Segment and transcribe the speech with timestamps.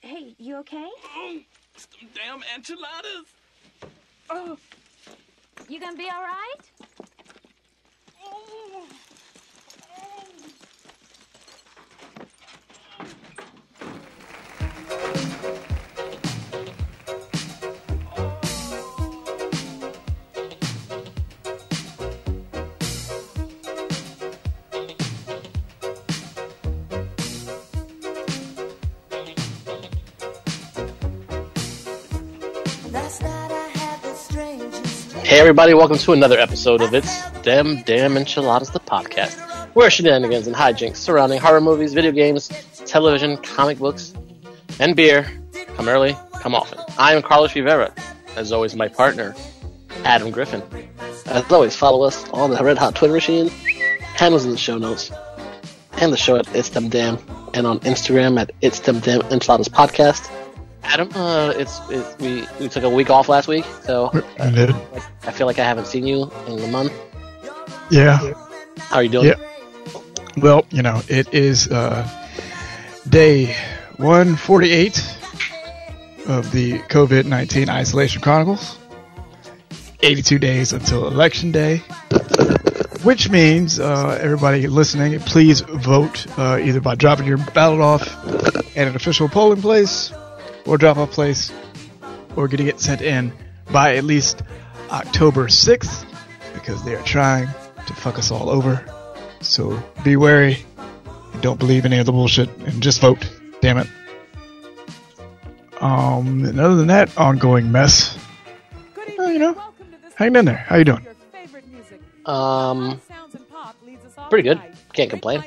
[0.00, 0.88] Hey, you okay?
[1.76, 3.26] Some damn enchiladas.
[4.30, 4.56] Oh.
[5.68, 6.60] You gonna be all right?
[15.42, 15.73] Hey
[35.44, 39.36] everybody, welcome to another episode of It's Dem Damn Enchiladas, the podcast,
[39.74, 42.48] where shenanigans and hijinks surrounding horror movies, video games,
[42.86, 44.14] television, comic books,
[44.80, 45.30] and beer
[45.76, 46.78] come early, come often.
[46.96, 47.92] I am Carlos Rivera,
[48.36, 49.34] as always my partner,
[50.02, 50.62] Adam Griffin.
[51.26, 53.48] As always, follow us on the Red Hot Twitter machine,
[54.14, 55.12] handles in the show notes,
[55.98, 57.18] and the show at It's Dem Damn,
[57.52, 60.30] and on Instagram at It's Dem Damn Enchiladas Podcast.
[60.84, 64.70] Adam, uh, it's, it's we we took a week off last week, so I did.
[65.22, 66.92] I feel like I haven't seen you in a month.
[67.90, 68.18] Yeah.
[68.78, 69.26] How are you doing?
[69.26, 69.34] Yeah.
[70.36, 72.08] Well, you know, it is uh,
[73.08, 73.54] day
[73.96, 74.98] 148
[76.26, 78.78] of the COVID 19 Isolation Chronicles.
[80.02, 81.78] 82 days until Election Day.
[83.04, 88.02] Which means, uh, everybody listening, please vote uh, either by dropping your ballot off
[88.76, 90.12] at an official polling place
[90.66, 91.52] or drop off place
[92.36, 93.32] or getting it sent in
[93.70, 94.42] by at least
[94.90, 96.04] October 6th
[96.54, 97.48] because they are trying
[97.86, 98.84] to fuck us all over.
[99.40, 100.64] So be wary
[101.32, 103.28] and don't believe any of the bullshit and just vote.
[103.60, 103.88] Damn it.
[105.80, 108.18] Um, and other than that, ongoing mess.
[109.18, 109.60] Oh, you know,
[110.14, 110.56] hang in there.
[110.56, 111.06] How you doing?
[112.24, 113.00] Um,
[114.30, 114.60] pretty good.
[114.92, 115.44] Can't complain.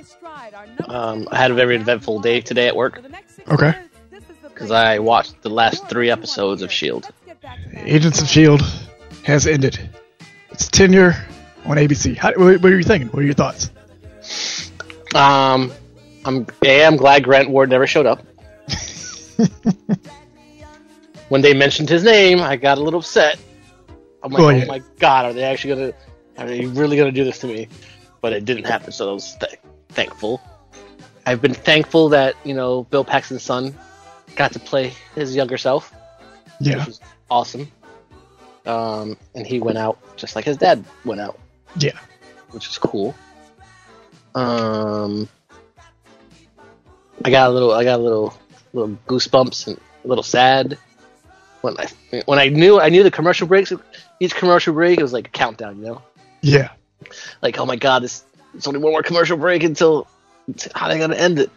[0.87, 3.01] Um, I had a very eventful day today at work
[3.49, 3.73] Okay.
[4.57, 7.07] Because I watched the last three episodes of Shield.
[7.75, 8.65] Agents of S.H.I.E.L.D.
[9.21, 9.79] Has ended.
[10.49, 11.15] Its tenure
[11.65, 12.17] on ABC.
[12.17, 13.07] How, what, what are you thinking?
[13.09, 13.69] What are your thoughts?
[15.13, 15.71] Um,
[16.25, 18.25] I'm a I'm glad Grant Ward never showed up.
[21.29, 23.37] when they mentioned his name, I got a little upset.
[24.23, 25.93] I'm like, Oh, oh my god, are they actually gonna?
[26.39, 27.67] Are they really gonna do this to me?
[28.21, 30.41] But it didn't happen, so I was th- thankful.
[31.27, 33.75] I've been thankful that you know Bill Paxton's son
[34.37, 35.93] got to play his younger self,
[36.59, 36.77] Yeah.
[36.77, 37.69] which was awesome.
[38.65, 41.39] Um, and he went out just like his dad went out
[41.77, 41.97] Yeah.
[42.51, 43.15] which is cool.
[44.35, 45.27] Um,
[47.25, 48.37] I got a little, I got a little,
[48.73, 50.77] little goosebumps and a little sad
[51.61, 51.87] when I
[52.25, 53.73] when I knew I knew the commercial breaks.
[54.19, 56.01] Each commercial break it was like a countdown, you know,
[56.41, 56.69] Yeah.
[57.41, 58.23] like oh my god, this
[58.53, 60.07] it's only one more commercial break until
[60.75, 61.49] how are they gonna end it?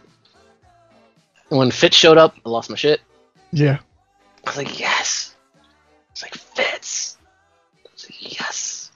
[1.51, 3.01] When Fitz showed up, I lost my shit.
[3.51, 3.79] Yeah.
[4.45, 5.35] I was like, yes.
[6.11, 7.17] It's like Fitz.
[7.85, 8.89] I was like, yes.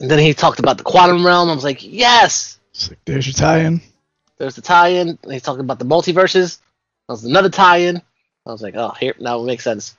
[0.00, 1.50] And then he talked about the quantum realm.
[1.50, 2.58] I was like, yes.
[2.70, 3.82] It's like, there's your tie-in.
[4.38, 5.18] There's the tie-in.
[5.22, 6.58] And He's talking about the multiverses.
[7.08, 7.98] That was another tie-in.
[7.98, 9.94] I was like, oh, here now it makes sense.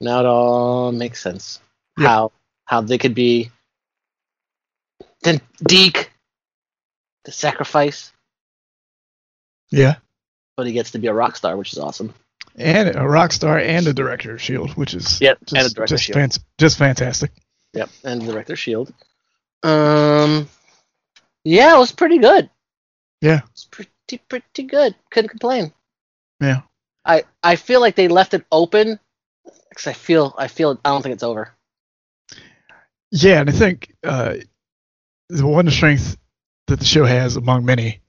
[0.00, 1.60] Now it all makes sense.
[1.98, 2.08] Yeah.
[2.08, 2.32] How
[2.64, 3.50] how they could be.
[5.22, 6.10] Then Deke,
[7.24, 8.10] the sacrifice,
[9.70, 9.96] Yeah.
[10.56, 12.14] But he gets to be a rock star, which is awesome.
[12.56, 15.74] and a rock star and a director of Shield, which is Yep, just, and a
[15.74, 16.32] director of just, S.H.I.E.L.D..
[16.32, 17.30] fan- just fantastic.
[17.74, 18.92] Yep, and director of Shield.
[19.62, 20.48] Um,
[21.44, 22.48] yeah, it was pretty good.
[23.20, 23.40] Yeah.
[23.52, 24.94] It's pretty pretty good.
[25.10, 25.72] Couldn't complain.
[26.40, 26.62] Yeah,
[27.04, 29.00] I I feel like they left it open
[29.70, 31.50] because I feel I feel I don't think it's over.
[33.10, 34.34] yeah, and I think uh,
[35.28, 36.16] the one strength
[36.66, 38.00] that the show has among many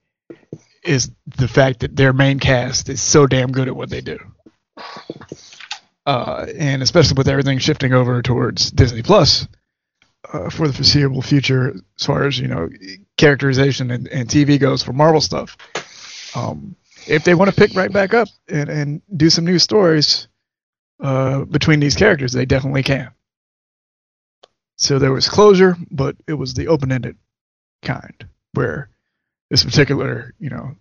[0.88, 4.18] is the fact that their main cast is so damn good at what they do.
[6.06, 9.46] Uh, and especially with everything shifting over towards Disney Plus
[10.32, 12.70] uh, for the foreseeable future, as far as you know,
[13.18, 15.56] characterization and, and TV goes for Marvel stuff.
[16.34, 16.74] Um,
[17.06, 20.28] if they want to pick right back up and, and do some new stories
[21.00, 23.10] uh, between these characters, they definitely can.
[24.76, 27.16] So there was closure, but it was the open-ended
[27.82, 28.88] kind, where
[29.50, 30.76] this particular, you know,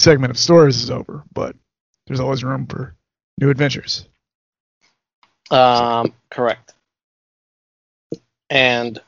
[0.00, 1.54] segment of stories is over, but
[2.06, 2.96] there's always room for
[3.38, 4.08] new adventures.
[5.50, 6.74] Um, correct.
[8.50, 9.00] And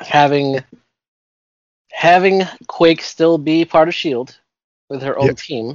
[0.00, 0.60] having
[1.90, 4.38] having Quake still be part of Shield
[4.88, 5.36] with her own Yep.
[5.36, 5.74] team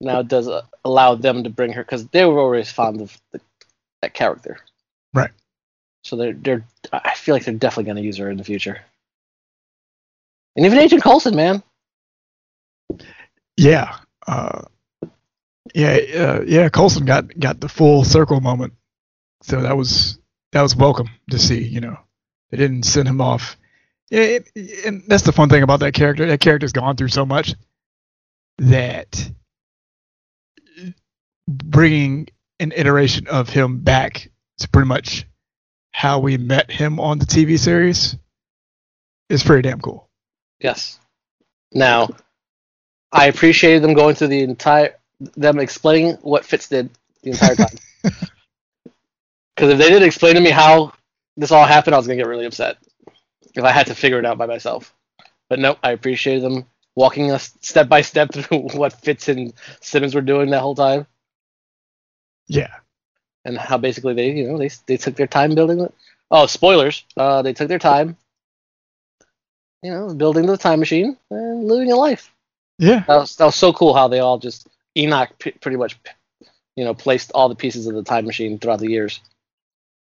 [0.00, 3.40] now does uh, allow them to bring her because they were always fond of the,
[4.02, 4.58] that character.
[5.14, 5.30] Right.
[6.04, 8.80] So they're they're I feel like they're definitely going to use her in the future.
[10.56, 11.62] And even Agent Coulson, man.
[13.56, 13.96] Yeah,
[14.26, 14.62] uh,
[15.74, 16.68] Yeah, uh, yeah.
[16.68, 18.74] Coulson got got the full circle moment,
[19.42, 20.18] so that was
[20.52, 21.62] that was welcome to see.
[21.62, 21.96] You know,
[22.50, 23.56] they didn't send him off.
[24.10, 24.50] Yeah, it,
[24.86, 26.26] and that's the fun thing about that character.
[26.26, 27.54] That character's gone through so much
[28.58, 29.30] that
[31.48, 32.28] bringing
[32.58, 35.26] an iteration of him back to pretty much
[35.92, 38.16] how we met him on the TV series
[39.28, 40.08] is pretty damn cool.
[40.60, 40.98] Yes.
[41.72, 42.10] Now,
[43.12, 44.96] I appreciated them going through the entire,
[45.36, 46.90] them explaining what Fitz did
[47.22, 47.78] the entire time.
[49.56, 50.92] Because if they didn't explain to me how
[51.36, 52.78] this all happened, I was gonna get really upset
[53.54, 54.94] if I had to figure it out by myself.
[55.48, 60.14] But nope, I appreciated them walking us step by step through what Fitz and Simmons
[60.14, 61.06] were doing that whole time,
[62.48, 62.80] Yeah,
[63.44, 65.94] and how basically they, you know, they they took their time building it.
[66.30, 67.04] Oh, spoilers!
[67.16, 68.16] Uh, they took their time,
[69.82, 72.32] you know, building the time machine and living a life.
[72.80, 74.68] Yeah, That was, that was so cool how they all just
[74.98, 75.98] Enoch p- pretty much,
[76.76, 79.20] you know, placed all the pieces of the time machine throughout the years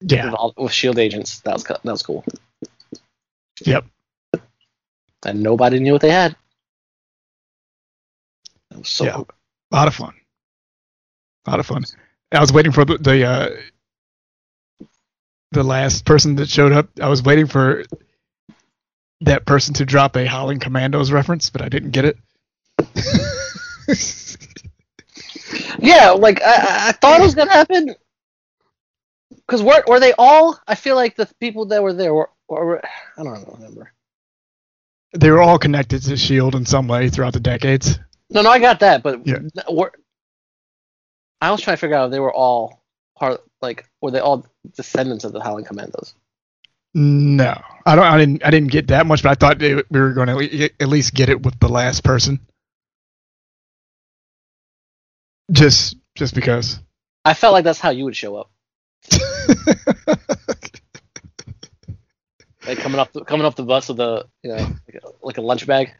[0.02, 0.26] yeah.
[0.26, 1.40] with, all, with Shield agents.
[1.40, 2.25] That was that was cool,
[3.64, 3.87] Yep.
[5.25, 6.37] and nobody knew what they had.
[8.70, 9.28] That was so yeah, cool.
[9.72, 10.14] a lot of fun.
[11.46, 11.84] A lot of fun.
[12.32, 13.50] I was waiting for the the, uh,
[15.52, 16.88] the last person that showed up.
[17.00, 17.84] I was waiting for
[19.22, 22.19] that person to drop a Howling Commandos reference, but I didn't get it.
[25.78, 27.94] Yeah, like I- I, I thought it was gonna happen.
[29.46, 30.58] Because were were they all?
[30.66, 33.92] I feel like the people that were there were, were I don't remember.
[35.12, 37.98] they were all connected to Shield in some way throughout the decades.
[38.30, 39.38] No, no, I got that, but Yeah.
[39.70, 39.92] were,
[41.40, 42.82] I was trying to figure out if they were all
[43.16, 46.14] part, like, were they all descendants of the Howling Commandos?
[46.94, 48.04] No, I don't.
[48.06, 48.44] I didn't.
[48.44, 51.12] I didn't get that much, but I thought they, we were going to at least
[51.14, 52.40] get it with the last person.
[55.52, 56.81] Just, just because.
[57.25, 58.50] I felt like that's how you would show up,
[62.67, 65.38] like coming up, the, coming up the bus with a, you know, like a, like
[65.38, 65.93] a lunch bag.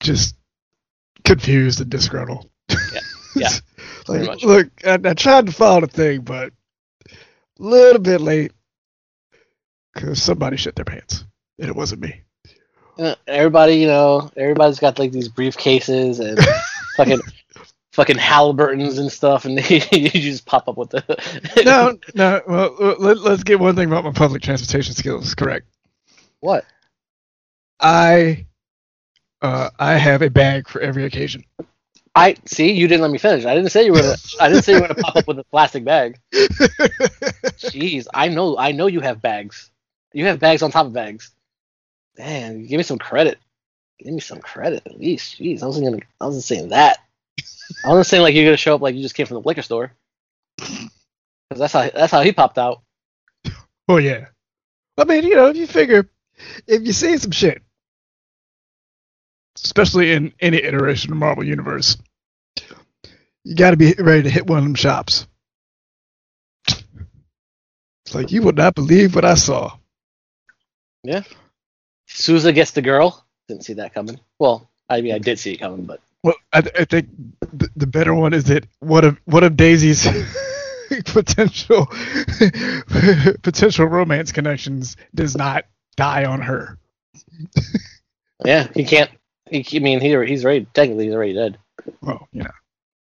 [0.00, 0.36] just
[1.24, 2.48] confused and disgruntled.
[3.34, 3.48] yeah,
[4.08, 6.52] like, look, I, I tried to follow the thing, but
[7.10, 7.14] a
[7.58, 8.52] little bit late
[9.94, 11.24] because somebody shit their pants,
[11.58, 12.22] and it wasn't me.
[12.98, 16.38] Uh, Everybody, you know, everybody's got like these briefcases and
[16.96, 17.20] fucking,
[17.94, 21.02] fucking Halliburtons and stuff, and you just pop up with the.
[21.64, 22.42] No, no.
[22.46, 25.66] Well, let, let's get one thing about my public transportation skills correct.
[26.40, 26.64] What?
[27.80, 28.46] I,
[29.40, 31.44] uh, I have a bag for every occasion.
[32.14, 32.72] I see.
[32.72, 33.44] You didn't let me finish.
[33.44, 34.00] I didn't say you were.
[34.00, 36.18] Gonna, I didn't say you were gonna pop up with a plastic bag.
[36.32, 38.58] Jeez, I know.
[38.58, 39.70] I know you have bags.
[40.12, 41.30] You have bags on top of bags.
[42.18, 43.38] Man, give me some credit.
[43.98, 45.38] Give me some credit at least.
[45.38, 46.02] Jeez, I wasn't gonna.
[46.20, 46.98] I wasn't saying that.
[47.84, 49.62] I wasn't saying like you're gonna show up like you just came from the liquor
[49.62, 49.92] store.
[50.56, 50.90] Because
[51.56, 52.82] that's how that's how he popped out.
[53.86, 54.28] Oh yeah.
[54.96, 56.08] I mean, you know, if you figure,
[56.66, 57.62] if you see some shit,
[59.62, 61.98] especially in any iteration of Marvel Universe,
[63.44, 65.26] you got to be ready to hit one of them shops.
[68.06, 69.76] It's like you would not believe what I saw.
[71.02, 71.22] Yeah.
[72.06, 73.24] Sousa gets the girl.
[73.48, 74.18] Didn't see that coming.
[74.38, 77.10] Well, I mean, I did see it coming, but Well, I, I think
[77.52, 80.08] the, the better one is that one of one of Daisy's
[81.06, 81.86] potential
[83.42, 85.66] potential romance connections does not
[85.96, 86.78] die on her.
[88.44, 89.10] yeah, he can't.
[89.50, 91.58] He, I mean, he, he's already technically he's already dead.
[92.02, 92.50] Well, you know,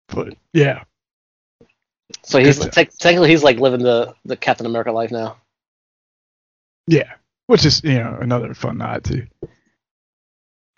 [0.09, 0.83] but yeah,
[2.23, 5.37] So he's tec- technically he's like living the the Captain America life now.
[6.87, 7.13] yeah,
[7.47, 9.27] which is you know another fun nod to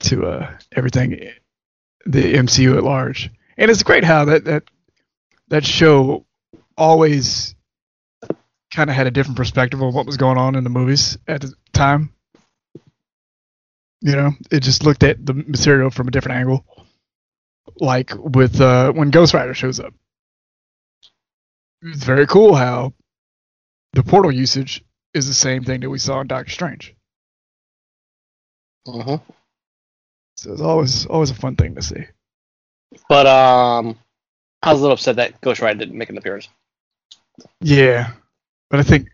[0.01, 1.31] to uh everything
[2.05, 4.63] the MCU at large, and it's great how that that
[5.49, 6.25] that show
[6.77, 7.55] always
[8.73, 11.41] kind of had a different perspective of what was going on in the movies at
[11.41, 12.11] the time.
[14.01, 16.65] You know, it just looked at the material from a different angle.
[17.79, 19.93] Like with uh, when Ghost Rider shows up,
[21.81, 22.93] it's very cool how
[23.93, 24.83] the portal usage
[25.13, 26.95] is the same thing that we saw in Doctor Strange.
[28.85, 29.15] hmm
[30.35, 32.05] So it's always always a fun thing to see.
[33.09, 33.97] But um,
[34.61, 36.49] I was a little upset that Ghost Rider didn't make an appearance.
[37.61, 38.11] Yeah,
[38.69, 39.09] but I think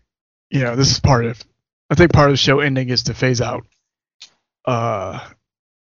[0.50, 1.42] you know this is part of.
[1.90, 3.66] I think part of the show ending is to phase out
[4.64, 5.26] uh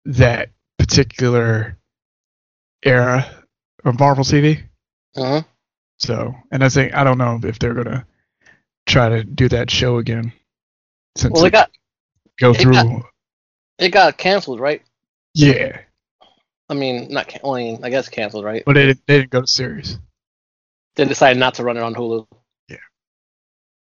[0.05, 1.77] that particular
[2.83, 3.25] era
[3.83, 4.63] of Marvel TV.
[5.15, 5.41] Uh-huh.
[5.97, 8.05] So, and I think I don't know if they're gonna
[8.85, 10.31] try to do that show again.
[11.17, 11.71] Since Well, it got
[12.39, 13.05] go it through, got-
[13.77, 14.81] it got canceled, right?
[15.39, 15.79] Yeah,
[16.69, 18.63] I mean, not can- well, I, mean, I guess canceled, right?
[18.65, 19.97] But they didn't, they didn't go to series.
[20.95, 22.27] They decided not to run it on Hulu.
[22.67, 22.77] Yeah.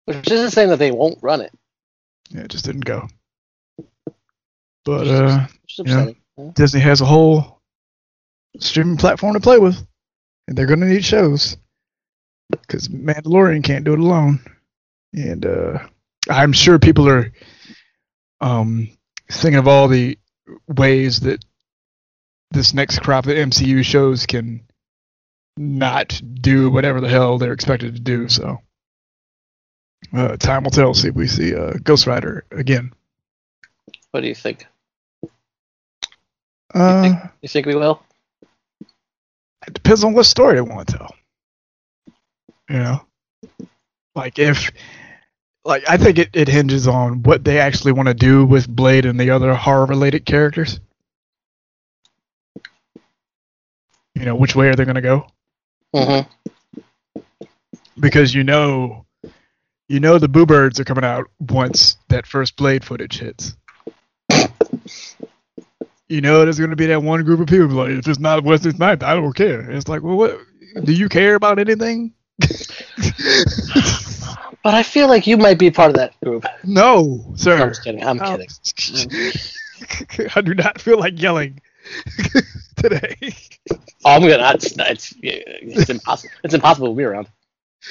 [0.07, 1.53] Which isn't saying that they won't run it.
[2.31, 3.09] Yeah, it just didn't go.
[4.85, 5.83] But uh, Which is Yeah.
[5.95, 6.17] upsetting.
[6.39, 6.51] Yeah.
[6.55, 7.61] Disney has a whole
[8.59, 9.77] streaming platform to play with,
[10.49, 11.57] and they're going to need shows
[12.51, 14.41] because Mandalorian can't do it alone.
[15.15, 15.79] And uh,
[16.31, 17.33] I'm sure people are
[18.41, 18.89] um,
[19.31, 20.19] thinking of all the
[20.69, 21.45] ways that
[22.51, 24.63] this next crop of MCU shows can
[25.57, 28.29] not do whatever the hell they're expected to do.
[28.29, 28.59] So
[30.13, 30.93] uh, time will tell.
[30.95, 32.93] See if we see uh, Ghost Rider again.
[34.11, 34.67] What do you think?
[36.75, 38.03] Uh, think- You think we will?
[39.67, 41.15] it depends on what story they want to tell.
[42.69, 43.01] You know,
[44.15, 44.71] like if,
[45.65, 49.07] like I think it, it hinges on what they actually want to do with Blade
[49.07, 50.81] and the other horror related characters.
[54.15, 55.27] You know, which way are they going to go?
[55.95, 57.21] Mm-hmm.
[57.99, 59.07] Because you know,
[59.89, 63.57] you know the Boo Birds are coming out once that first Blade footage hits.
[66.09, 68.45] You know, there's going to be that one group of people like, if it's not
[68.45, 69.71] Wesley Snipes, I don't care.
[69.71, 70.39] It's like, well, what?
[70.85, 72.13] Do you care about anything?
[74.63, 76.45] But I feel like you might be part of that group.
[76.65, 77.61] no, sir.
[77.61, 78.05] I'm just kidding.
[78.05, 78.37] I'm Oh.
[78.37, 79.33] kidding.
[80.37, 81.61] I do not feel like yelling
[82.77, 83.17] today.
[84.05, 84.53] Oh, I'm gonna.
[84.55, 86.33] It's, it's, it's impossible.
[86.45, 87.27] It's impossible to be around.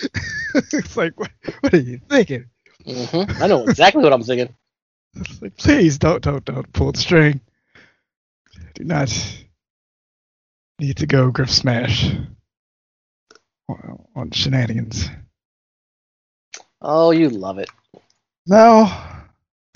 [0.55, 2.45] it's like, what, what are you thinking?
[2.85, 4.55] hmm I know exactly what I'm thinking.
[5.15, 7.41] It's like, please don't, don't, don't pull the string.
[8.75, 9.13] Do not
[10.79, 12.09] need to go Griff Smash
[13.67, 15.09] on, on shenanigans.
[16.81, 17.69] Oh, you love it.
[18.47, 18.91] No.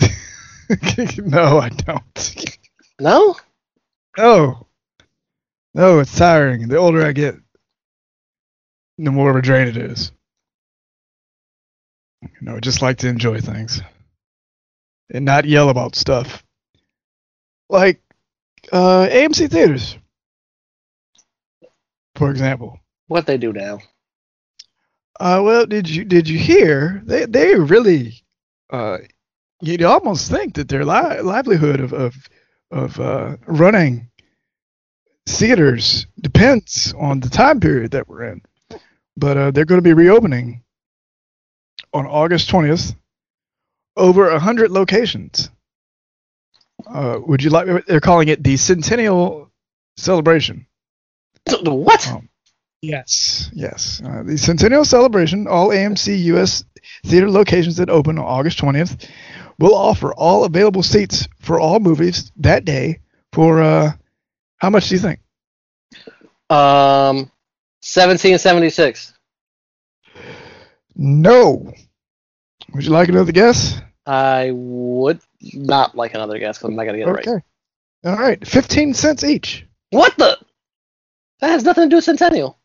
[1.18, 2.56] no, I don't.
[3.00, 3.36] No?
[4.18, 4.66] No.
[5.74, 6.68] No, it's tiring.
[6.68, 7.36] The older I get,
[8.98, 10.10] the more of a drain it is.
[12.22, 13.82] You know, I just like to enjoy things
[15.12, 16.42] and not yell about stuff.
[17.68, 18.00] Like
[18.72, 19.96] uh, AMC theaters,
[22.14, 22.80] for example.
[23.08, 23.78] What they do now?
[25.18, 28.22] Uh, well, did you did you hear they they really
[28.70, 28.98] uh,
[29.60, 32.14] you'd almost think that their li- livelihood of of
[32.70, 34.10] of uh, running
[35.26, 38.42] theaters depends on the time period that we're in.
[39.16, 40.62] But uh, they're going to be reopening
[41.92, 42.94] on August 20th,
[43.96, 45.50] over a hundred locations.
[46.86, 47.86] Uh, would you like?
[47.86, 49.50] They're calling it the Centennial
[49.96, 50.66] Celebration.
[51.46, 52.06] The What?
[52.12, 52.22] Oh.
[52.82, 54.02] Yes, yes.
[54.04, 56.64] Uh, the Centennial Celebration, all AMC US
[57.04, 59.08] theater locations that open on August 20th,
[59.58, 63.00] will offer all available seats for all movies that day
[63.32, 63.92] for uh,
[64.58, 65.20] how much do you think?
[66.48, 67.30] Um,
[67.82, 69.12] 1776.
[70.96, 71.72] No.
[72.72, 73.80] Would you like another guess?
[74.06, 75.20] I would
[75.52, 77.26] not like another guess because I'm not gonna get it right.
[77.28, 77.44] Okay.
[78.04, 78.46] All right.
[78.46, 79.66] 15 cents each.
[79.90, 80.38] What the?
[81.40, 82.58] That has nothing to do with Centennial.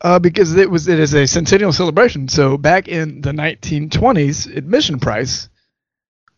[0.00, 2.28] Uh, because it was it is a centennial celebration.
[2.28, 5.48] So back in the 1920s, admission price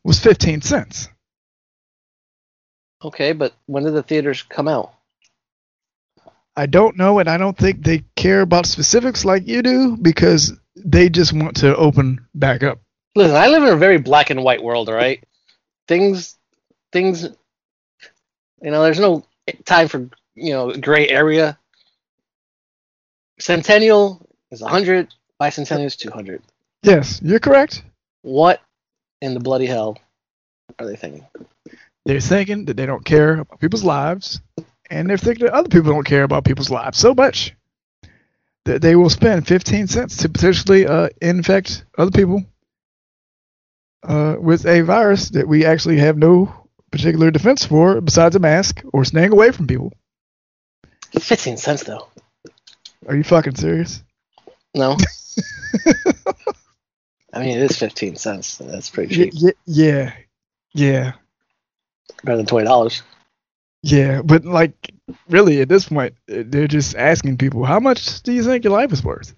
[0.04, 1.08] was 15 cents.
[3.04, 4.92] Okay, but when did the theaters come out?
[6.56, 10.52] I don't know, and I don't think they care about specifics like you do because
[10.74, 12.80] they just want to open back up.
[13.14, 15.22] Listen, I live in a very black and white world, all right?
[15.86, 16.36] Things,
[16.90, 19.24] things, you know, there's no
[19.64, 21.56] time for, you know, gray area.
[23.38, 26.42] Centennial is 100, bicentennial is 200.
[26.82, 27.82] Yes, you're correct.
[28.22, 28.60] What
[29.20, 29.98] in the bloody hell
[30.78, 31.26] are they thinking?
[32.04, 34.40] They're thinking that they don't care about people's lives,
[34.90, 37.54] and they're thinking that other people don't care about people's lives so much
[38.64, 42.44] that they will spend 15 cents to potentially uh, infect other people
[44.02, 46.54] uh, with a virus that we actually have no
[46.90, 49.92] particular defense for besides a mask or staying away from people.
[51.18, 52.08] 15 cents, though.
[53.08, 54.02] Are you fucking serious?
[54.74, 54.96] No?
[57.32, 58.46] I mean, it is 15 cents.
[58.48, 59.34] so That's pretty cheap.
[59.40, 60.12] y- yeah,
[60.74, 61.12] yeah.
[62.24, 63.02] Better than $20.
[63.82, 64.92] Yeah, but like,
[65.28, 68.72] really, at this point, uh, they're just asking people, how much do you think your
[68.72, 69.34] life is worth?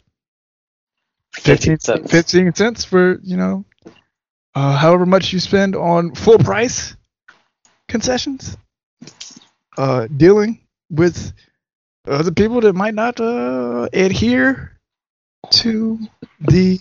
[1.35, 2.11] 15 cents.
[2.11, 3.65] 15 cents for, you know,
[4.55, 6.97] uh, however much you spend on full price
[7.89, 8.57] concessions,
[9.79, 10.61] uh, dealing
[10.91, 11.33] with
[12.07, 14.77] other people that might not uh, adhere
[15.51, 15.99] to
[16.41, 16.79] the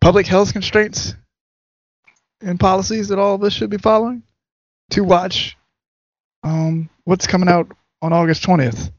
[0.00, 1.14] public health constraints
[2.40, 4.22] and policies that all of us should be following
[4.90, 5.56] to watch
[6.42, 7.70] um, what's coming out
[8.02, 8.90] on August 20th.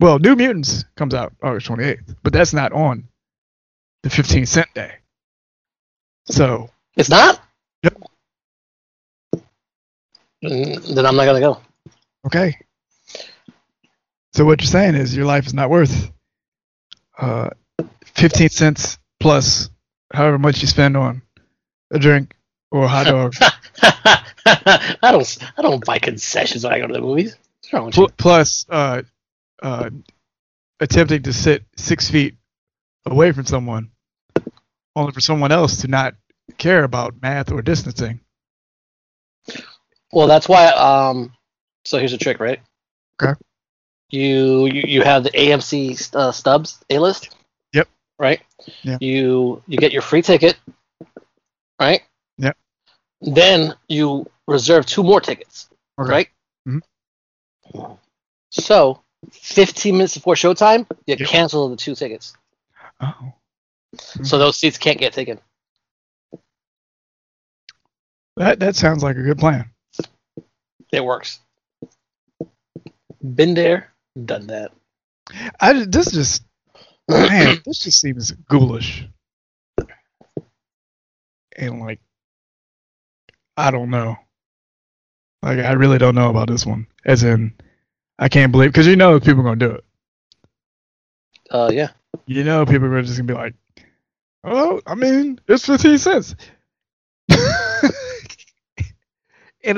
[0.00, 3.04] Well, New Mutants comes out August 28th, but that's not on
[4.02, 4.94] the 15 cent day.
[6.26, 7.40] So, It's not.
[7.82, 7.96] Yep.
[10.44, 11.60] Mm, Then I'm not gonna go.
[12.26, 12.56] okay.
[14.32, 16.10] So what you're saying is your life is not worth
[17.18, 17.50] uh,
[18.04, 19.70] 15 cents plus
[20.12, 21.22] however much you spend on
[21.90, 22.34] a drink
[22.70, 23.34] or a hot dog,
[24.46, 25.38] I don't.
[25.56, 27.36] I don't buy concessions when I go to the movies.
[27.60, 28.08] What's wrong with you?
[28.16, 29.02] plus uh,
[29.62, 29.90] uh,
[30.78, 32.36] attempting to sit six feet
[33.06, 33.90] away from someone,
[34.94, 36.14] only for someone else to not
[36.58, 38.20] care about math or distancing.
[40.12, 40.66] Well, that's why.
[40.68, 41.32] Um.
[41.84, 42.60] So here's a trick, right?
[43.20, 43.38] Okay.
[44.10, 47.36] You you, you have the AMC uh, stubs A list.
[47.72, 47.88] Yep.
[48.18, 48.40] Right.
[48.82, 48.98] Yeah.
[49.00, 50.58] You you get your free ticket.
[51.80, 52.02] Right.
[52.38, 52.56] Yep.
[53.20, 55.68] Then you reserve two more tickets.
[55.98, 56.10] Okay.
[56.10, 56.28] Right.
[56.68, 56.80] Mhm.
[58.50, 59.00] So,
[59.30, 61.28] 15 minutes before showtime, you Yep.
[61.28, 62.34] cancel the two tickets.
[63.00, 63.32] Oh.
[64.22, 65.38] So those seats can't get taken.
[68.36, 69.70] That that sounds like a good plan.
[70.92, 71.40] It works.
[73.22, 73.92] Been there,
[74.26, 74.72] done that.
[75.60, 76.44] I this just
[77.08, 79.06] man, this just seems ghoulish.
[81.56, 82.00] And like
[83.56, 84.16] I don't know.
[85.42, 86.86] Like I really don't know about this one.
[87.04, 87.54] As in
[88.18, 89.84] I can't believe because you know people are gonna do it.
[91.50, 91.90] Uh, yeah.
[92.26, 93.54] You know people are just gonna be like,
[94.44, 96.34] Oh, I mean, it's fifteen cents.
[97.28, 97.92] and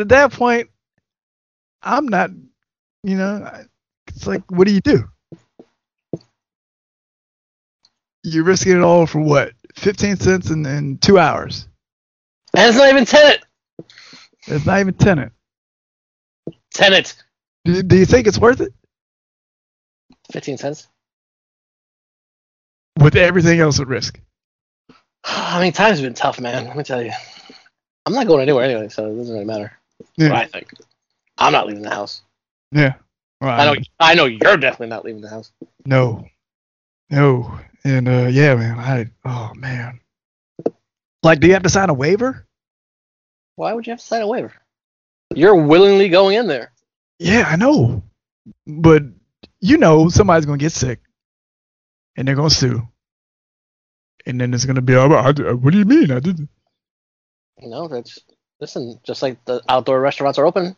[0.01, 0.71] at that point,
[1.83, 2.31] I'm not
[3.03, 3.65] you know, I-
[4.15, 5.05] it's like what do you do?
[8.25, 9.53] You're risking it all for what?
[9.75, 11.69] Fifteen cents in, in two hours.
[12.55, 13.45] And it's not even Tenet.
[14.47, 15.33] It's not even tenant.
[16.75, 17.15] Tenet.
[17.65, 18.73] Do, do you think it's worth it?
[20.33, 20.89] 15 cents.
[22.99, 24.21] With everything else at risk.
[25.25, 26.67] I mean, times have been tough, man.
[26.67, 27.13] Let me tell you.
[28.05, 29.73] I'm not going anywhere anyway, so it doesn't really matter.
[30.17, 30.31] Yeah.
[30.31, 30.73] What I think.
[31.39, 32.23] I'm not leaving the house.
[32.73, 32.95] Yeah.
[33.43, 33.81] Well, I know.
[33.99, 35.51] I know you're definitely not leaving the house.
[35.85, 36.29] No.
[37.11, 37.59] No.
[37.85, 40.01] And uh yeah, man, I oh man.
[41.25, 42.47] Like do you have to sign a waiver?
[43.57, 44.53] Why would you have to sign a waiver?
[45.35, 46.73] You're willingly going in there.
[47.19, 48.05] Yeah, I know.
[48.67, 49.03] But
[49.61, 51.01] you know somebody's gonna get sick
[52.17, 52.87] and they're gonna sue.
[54.25, 56.13] And then it's gonna be oh, I, I- what do you mean?
[56.13, 56.49] I didn't
[57.61, 58.21] You know, that's
[58.61, 59.01] listen.
[59.05, 60.77] Just like the outdoor restaurants are open.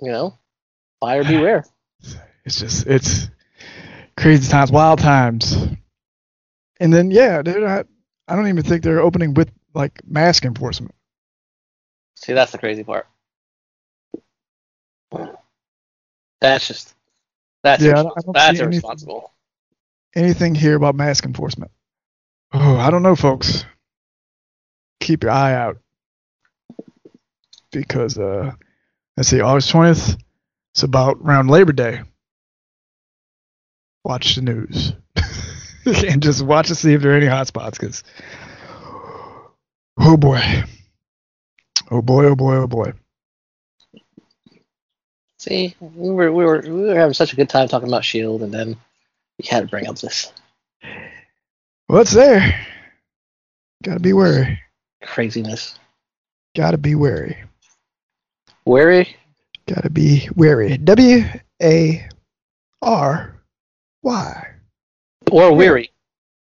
[0.00, 0.38] You know,
[1.00, 1.64] buyer beware.
[2.44, 3.28] It's just it's
[4.16, 5.56] crazy times, wild times.
[6.80, 7.86] And then yeah, they're not
[8.28, 10.94] I don't even think they're opening with like mask enforcement.
[12.16, 13.06] See, that's the crazy part.
[16.40, 16.94] That's just
[17.62, 18.84] that's Yeah, I I don't that's see anything.
[18.84, 19.32] irresponsible.
[20.14, 21.70] anything here about mask enforcement.
[22.52, 23.64] Oh, I don't know, folks.
[25.00, 25.78] Keep your eye out
[27.72, 28.52] because uh,
[29.16, 30.16] let's see, August twentieth.
[30.76, 32.02] It's about around Labor Day.
[34.04, 34.92] Watch the news
[35.86, 37.78] and just watch to see if there are any hot spots.
[37.78, 38.04] Because
[39.98, 40.38] oh boy,
[41.90, 42.92] oh boy, oh boy, oh boy.
[45.38, 48.42] See, we were we were we were having such a good time talking about Shield,
[48.42, 48.76] and then
[49.38, 50.30] we had to bring up this
[51.86, 52.66] What's there?
[53.82, 54.60] Gotta be wary.
[55.02, 55.78] craziness.
[56.54, 57.38] Gotta be wary.
[58.66, 59.16] Wary?
[59.68, 60.76] Gotta be wary.
[60.78, 61.24] W
[61.62, 62.08] A
[62.82, 63.42] R
[64.02, 64.46] Y.
[65.30, 65.90] or weary?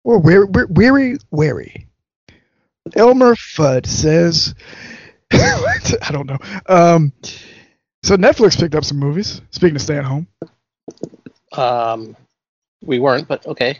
[0.04, 1.86] Or weary, weary, weary.
[2.94, 4.54] Elmer Fudd says,
[5.32, 6.36] I don't know.
[6.66, 7.12] Um,
[8.02, 9.40] so Netflix picked up some movies.
[9.50, 10.26] Speaking of stay at home,
[11.52, 12.14] Um,
[12.82, 13.78] we weren't, but okay.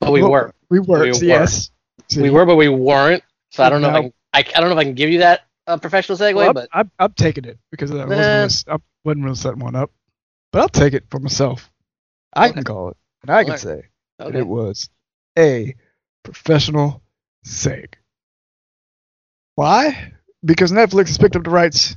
[0.00, 0.54] But we Well, were.
[0.70, 1.02] we were.
[1.02, 1.16] We were.
[1.22, 1.70] yes,
[2.16, 3.22] We were, but we weren't.
[3.50, 3.88] So I don't know.
[3.90, 6.18] If I, can, I, I don't know if I can give you that uh, professional
[6.18, 8.42] segue, Well, I'm, but I'm, I'm taking it because I wasn't, Nah.
[8.42, 9.90] really, I wasn't really setting one up,
[10.52, 11.70] but I'll take it for myself.
[12.34, 12.54] I Okay.
[12.54, 13.82] can call it, and I can say
[14.18, 14.88] that it was
[15.38, 15.74] a
[16.22, 17.02] professional
[17.46, 17.94] seg.
[19.54, 20.12] Why?
[20.44, 21.96] Because Netflix has picked up the rights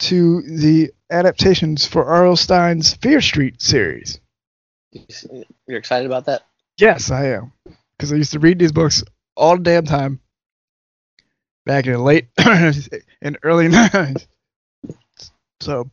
[0.00, 2.36] to the adaptations for R.L.
[2.36, 4.20] Stine's Fear Street series.
[5.66, 6.42] You're excited about that?
[6.78, 7.52] Yes, I am.
[7.96, 9.02] Because I used to read these books
[9.36, 10.20] all the damn time
[11.66, 14.26] back in the late and early 90s.
[15.60, 15.90] So,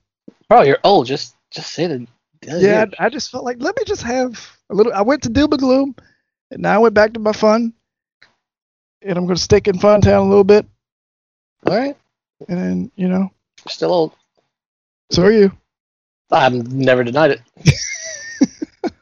[0.50, 1.06] Bro, you're old.
[1.08, 2.08] Just just say the.
[2.44, 4.94] yeah, I, I just felt like, let me just have a little.
[4.94, 5.96] I went to Doom and Gloom,
[6.52, 7.74] and now I went back to my fun.
[9.02, 10.66] And I'm going to stick in Fun Town a little bit.
[11.66, 11.96] All right.
[12.50, 13.30] And then, you know,
[13.68, 14.14] Still old.
[15.10, 15.52] so are you.
[16.32, 17.42] I've never denied it.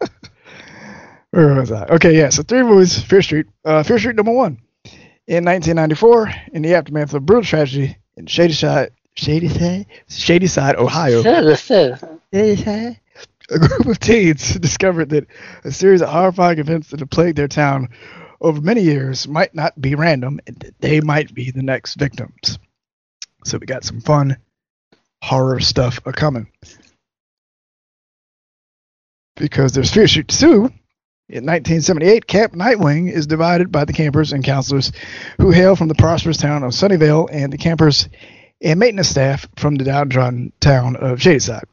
[1.32, 1.86] Where was I?
[1.86, 2.30] Okay, yeah.
[2.30, 3.01] So three movies.
[3.01, 3.45] Fear Street.
[3.65, 4.60] Uh, Fear Street number one.
[5.27, 10.47] In 1994, in the aftermath of a brutal tragedy in Shady Side, Shady Side, Shady
[10.47, 11.21] Side, Ohio,
[13.49, 15.27] a group of teens discovered that
[15.65, 17.89] a series of horrifying events that have plagued their town
[18.39, 22.59] over many years might not be random, and that they might be the next victims.
[23.43, 24.37] So we got some fun
[25.21, 26.47] horror stuff a coming.
[29.35, 30.71] Because there's Fear Street 2.
[31.29, 34.93] In 1978, Camp Nightwing is divided by the campers and counselors
[35.37, 38.07] who hail from the prosperous town of Sunnyvale and the campers
[38.61, 41.65] and maintenance staff from the downtrodden town of Shadyside.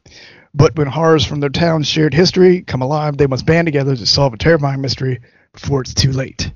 [0.53, 4.05] But when horrors from their town's shared history come alive, they must band together to
[4.05, 5.21] solve a terrifying mystery
[5.53, 6.51] before it's too late.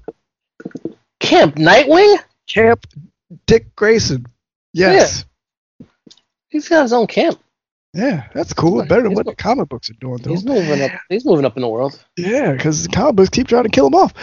[1.22, 2.18] Camp Nightwing?
[2.48, 2.86] Camp
[3.46, 4.26] Dick Grayson.
[4.74, 5.24] Yes.
[6.50, 7.40] He's got his own camp.
[7.94, 8.84] Yeah, that's cool.
[8.84, 10.30] Better than He's what mo- the comic books are doing, though.
[10.30, 10.92] He's moving up.
[11.10, 12.04] He's moving up in the world.
[12.18, 14.14] Yeah, because the comic books keep trying to kill him off.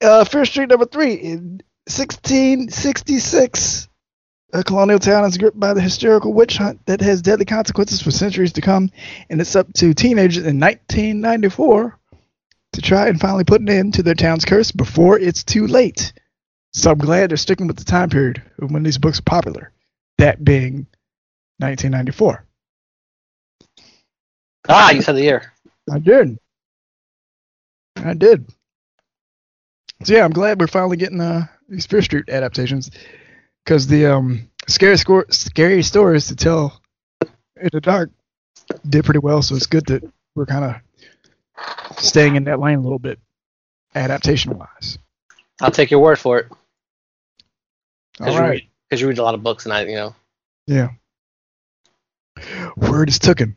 [0.00, 3.88] Uh, Fear Street number three in 1666.
[4.54, 8.10] A colonial town is gripped by the hysterical witch hunt that has deadly consequences for
[8.10, 8.90] centuries to come,
[9.30, 11.98] and it's up to teenagers in 1994
[12.74, 16.12] to try and finally put an end to their town's curse before it's too late.
[16.74, 19.72] So I'm glad they're sticking with the time period of when these books are popular,
[20.18, 20.86] that being
[21.58, 22.44] 1994.
[24.68, 25.52] Ah, you said the year.
[25.90, 26.38] I did.
[27.96, 28.46] I did.
[30.04, 32.90] So yeah, I'm glad we're finally getting uh, these Fear Street adaptations
[33.64, 36.80] because the um, scary score, scary stories to tell
[37.22, 38.10] in the dark
[38.88, 39.42] did pretty well.
[39.42, 40.02] So it's good that
[40.34, 43.18] we're kind of staying in that lane a little bit,
[43.94, 44.98] adaptation wise.
[45.60, 46.46] I'll take your word for it.
[46.50, 48.68] All Because you, read-
[49.00, 50.14] you read a lot of books, and I, you know,
[50.66, 50.88] Yeah.
[52.76, 53.54] Word is tooken.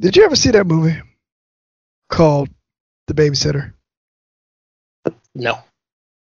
[0.00, 1.00] Did you ever see that movie
[2.08, 2.48] called
[3.06, 3.72] The Babysitter?
[5.34, 5.58] no.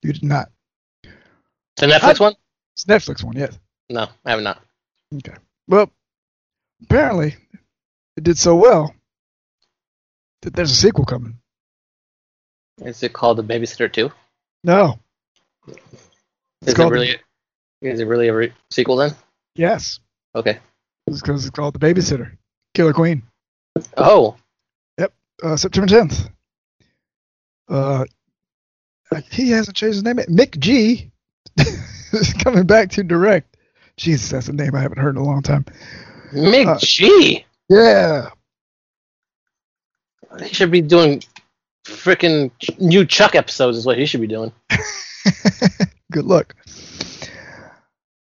[0.03, 0.49] You did not.
[1.03, 2.35] The Netflix one?
[2.75, 3.59] It's Netflix one, yes.
[3.89, 4.63] No, I have not.
[5.15, 5.35] Okay.
[5.67, 5.91] Well,
[6.83, 7.37] apparently
[8.17, 8.95] it did so well
[10.43, 11.39] that there's a sequel coming.
[12.81, 14.11] Is it called The Babysitter 2?
[14.65, 14.99] No.
[15.67, 15.77] Is
[16.63, 17.17] it really?
[17.83, 19.15] Is it really a re- sequel then?
[19.55, 20.01] Yes.
[20.35, 20.59] Okay.
[21.07, 22.37] It's because it's called The Babysitter.
[22.75, 23.23] Killer Queen.
[23.97, 24.37] Oh,
[24.99, 25.13] Yep,
[25.43, 26.31] Uh, September 10th.
[27.69, 28.05] Uh,
[29.31, 30.19] he hasn't changed his name.
[30.19, 30.29] yet.
[30.29, 31.11] McG
[32.13, 33.57] is coming back to direct.
[33.97, 35.65] Jesus, that's a name I haven't heard in a long time.
[36.33, 37.45] Mick Uh, G.
[37.69, 38.29] Yeah.
[40.41, 41.23] He should be doing
[41.87, 43.77] freaking new Chuck episodes.
[43.79, 44.53] Is what he should be doing.
[46.13, 46.55] Good luck.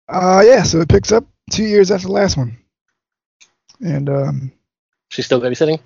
[0.08, 2.56] Uh, yeah, so it picks up two years after the last one.
[3.80, 4.52] And um,
[5.16, 5.80] She's still babysitting.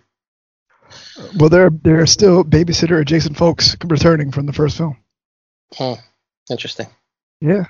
[1.36, 4.96] Well, there there are still babysitter adjacent folks returning from the first film.
[5.72, 5.92] Hmm.
[6.50, 6.88] Interesting.
[7.40, 7.66] Yeah.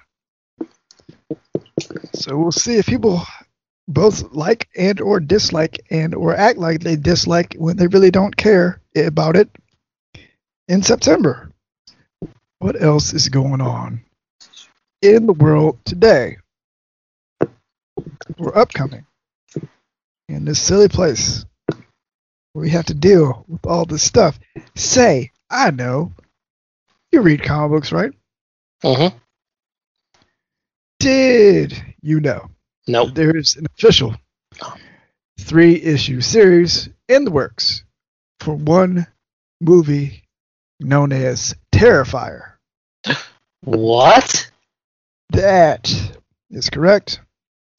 [2.14, 3.20] So we'll see if people
[3.86, 8.34] both like and or dislike and or act like they dislike when they really don't
[8.34, 9.50] care about it
[10.66, 11.52] in September.
[12.60, 14.02] What else is going on
[15.02, 16.38] in the world today
[18.38, 19.04] or upcoming
[20.30, 21.44] in this silly place
[22.52, 24.38] where we have to deal with all this stuff?
[24.74, 26.12] Say, I know.
[27.12, 28.12] You read comic books, right?
[28.84, 29.16] Mm-hmm.
[30.98, 32.50] Did you know
[32.86, 33.14] Nope.
[33.14, 34.14] there is an official
[35.38, 37.84] three issue series in the works
[38.38, 39.06] for one
[39.60, 40.24] movie
[40.78, 42.52] known as Terrifier?
[43.62, 44.50] What?
[45.30, 45.90] That
[46.50, 47.20] is correct.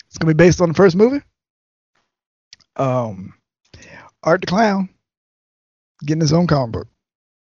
[0.08, 1.22] It's gonna be based on the first movie.
[2.76, 3.34] Um,
[4.24, 4.90] Art the Clown
[6.06, 6.88] getting his own comic book.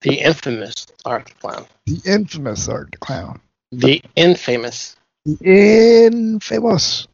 [0.01, 1.65] The infamous Art the Clown.
[1.85, 3.41] The infamous Art the Clown.
[3.71, 4.95] The infamous.
[5.25, 7.07] The infamous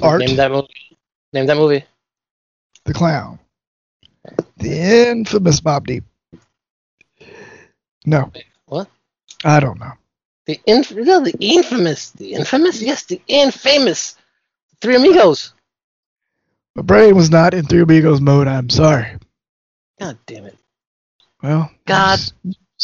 [0.00, 0.98] Art Name that movie.
[1.32, 1.84] Name that movie.
[2.84, 3.38] the Clown.
[4.56, 6.04] The infamous Bob Deep.
[8.04, 8.32] No,
[8.66, 8.88] What?
[9.44, 9.92] I don't know.
[10.46, 12.10] The inf- no, the infamous.
[12.10, 12.82] The infamous.
[12.82, 14.16] Yes, the infamous.
[14.80, 15.52] Three Amigos.
[16.74, 18.48] My brain was not in Three Amigos mode.
[18.48, 19.18] I'm sorry.
[20.00, 20.56] God damn it.
[21.42, 22.18] Well, God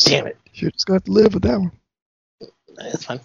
[0.04, 0.36] Damn it.
[0.54, 1.72] You're just going to have to live with that one.
[2.76, 3.20] That's fine.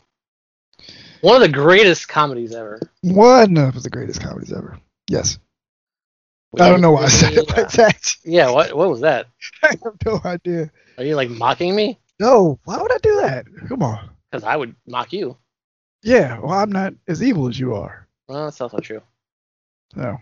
[1.22, 2.80] One of the greatest comedies ever.
[3.02, 4.80] One of the greatest comedies ever.
[5.08, 5.40] Yes.
[6.60, 8.16] I don't know why I said it like that.
[8.24, 9.28] Yeah, what what was that?
[9.64, 10.72] I have no idea.
[11.00, 12.00] Are you like mocking me?
[12.20, 13.46] No, why would I do that?
[13.68, 14.12] Come on.
[14.32, 15.36] Because I would mock you.
[16.04, 18.08] Yeah, well, I'm not as evil as you are.
[18.28, 19.02] Well, that's also true.
[19.96, 20.18] No.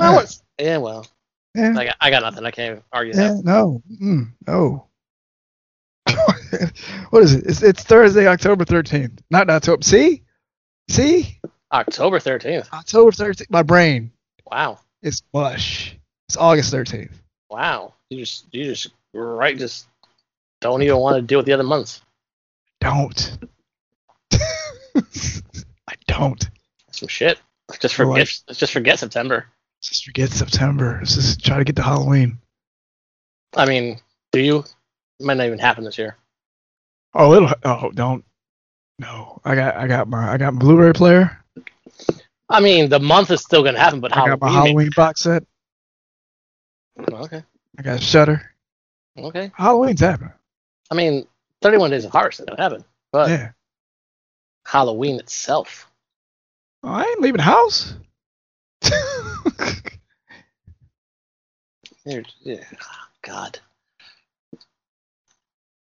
[0.00, 0.18] Well, Yeah.
[0.18, 1.06] it's- yeah, well,
[1.54, 1.74] Yeah.
[1.78, 2.44] I got, I got nothing.
[2.46, 3.44] I can't argue Yeah, that.
[3.44, 4.86] no, mm, no.
[7.10, 7.46] what is it?
[7.46, 9.20] It's, it's Thursday, October thirteenth.
[9.30, 9.82] Not October.
[9.82, 10.22] See,
[10.88, 11.38] see,
[11.72, 12.68] October thirteenth.
[12.72, 13.50] October thirteenth.
[13.50, 14.10] My brain
[14.50, 15.96] Wow, It's mush.
[16.28, 17.20] It's August thirteenth.
[17.50, 17.94] wow.
[18.08, 19.86] You just, you just, right, just
[20.60, 22.02] don't even want to deal with the other months.
[22.80, 23.38] Don't.
[24.32, 26.48] I don't.
[26.90, 27.38] Some shit.
[27.78, 29.46] Just forget, just forget September.
[29.82, 30.96] Just forget September.
[31.00, 32.38] Let's just try to get to Halloween.
[33.56, 34.00] I mean,
[34.32, 34.58] do you?
[34.58, 36.16] It might not even happen this year.
[37.14, 37.50] Oh, it'll.
[37.64, 38.24] Oh, don't.
[38.98, 39.76] No, I got.
[39.76, 40.32] I got my.
[40.32, 41.42] I got my Blu-ray player.
[42.48, 44.66] I mean, the month is still gonna happen, but I got my Halloween.
[44.66, 45.44] Halloween box set.
[47.10, 47.42] Okay,
[47.78, 48.50] I got Shutter.
[49.16, 49.50] okay.
[49.54, 50.32] Halloween's happening.
[50.90, 51.26] I mean,
[51.62, 53.52] thirty-one days of Harvest is gonna happen, but yeah.
[54.66, 55.90] Halloween itself.
[56.82, 57.94] Oh, I ain't leaving the house.
[62.04, 62.24] You're-
[63.22, 63.58] God.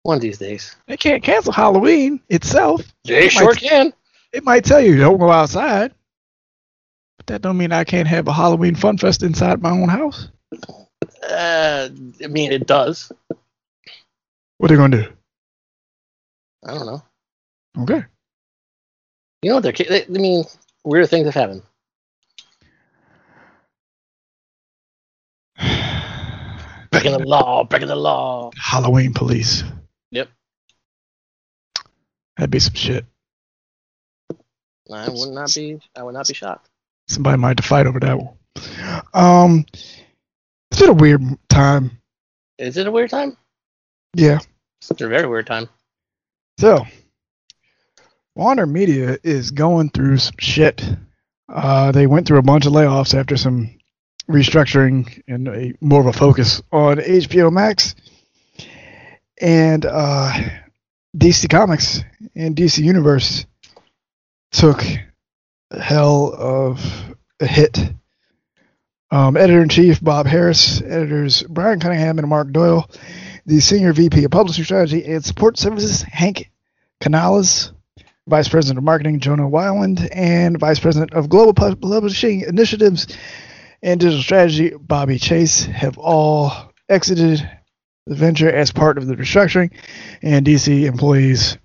[0.03, 0.77] One of these days.
[0.87, 2.83] they can't cancel Halloween itself.
[3.05, 3.93] They It sure might- can.
[4.33, 5.95] It might tell you don't go outside,
[7.17, 10.29] but that don't mean I can't have a Halloween fun fest inside my own house.
[11.31, 11.89] Uh,
[12.23, 13.11] I mean, it does.
[14.59, 15.13] What are they gonna do?
[16.67, 17.03] I don't know.
[17.79, 18.05] Okay.
[19.43, 19.73] You know what they're?
[19.73, 20.45] They, I mean,
[20.85, 21.63] weird things have happened.
[27.05, 28.51] Breaking the law, breaking the law.
[28.57, 29.63] Halloween police.
[30.11, 30.31] Yep.
[32.37, 33.05] That'd be some shit.
[34.91, 35.81] I would not be.
[35.95, 36.71] I would not be shocked.
[37.09, 38.35] Somebody might have to fight over that one.
[39.13, 39.67] Um,
[40.71, 41.91] it's been a weird time.
[42.59, 43.37] Is it a weird time?
[44.15, 44.39] Yeah.
[44.81, 45.69] It's a very weird time.
[46.59, 46.87] So,
[48.35, 50.83] Warner Media is going through some shit.
[51.53, 53.77] Uh, they went through a bunch of layoffs after some
[54.29, 57.95] restructuring and a more of a focus on HBO Max.
[59.41, 60.33] And uh,
[61.17, 62.03] DC Comics
[62.35, 63.47] and DC Universe
[64.53, 64.85] took
[65.79, 67.79] hell of a hit.
[69.11, 72.91] Um, Editor in chief Bob Harras, editors Brian Cunningham and Mark Doyle,
[73.47, 76.51] the senior VP of Publishing Strategy and Support Services Hank
[77.01, 77.73] Kanalz,
[78.27, 83.07] Vice President of Marketing Jonah Weiland, and Vice President of Global Publishing Initiatives
[83.85, 87.47] and Digital Strategy Bobby Chase have all exited
[88.07, 89.73] the venture as part of the restructuring,
[90.23, 91.59] and DC employees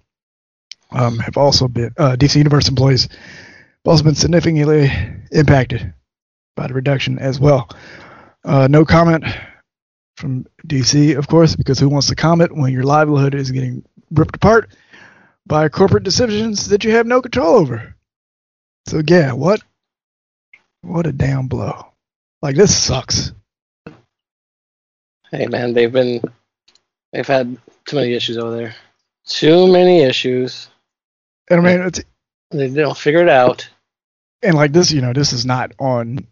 [0.92, 3.20] um, have also been uh, DC Universe employees have
[3.86, 4.92] also been significantly
[5.32, 5.94] impacted
[6.56, 7.70] by the reduction as well.
[8.44, 9.24] Uh, no comment
[10.18, 14.36] from DC, of course, because who wants to comment when your livelihood is getting ripped
[14.36, 14.72] apart
[15.48, 17.96] by corporate decisions that you have no control over?
[18.88, 19.62] So yeah, what
[20.82, 21.88] what a damn blow.
[22.41, 23.34] Like this sucks.
[25.32, 26.21] Hey man, they've been.
[27.12, 28.75] They've had too many issues over there.
[29.25, 30.69] Too many issues.
[31.49, 32.02] And I mean it's
[32.52, 33.67] They don't figure it out.
[34.41, 36.28] and like this, you know, this is not on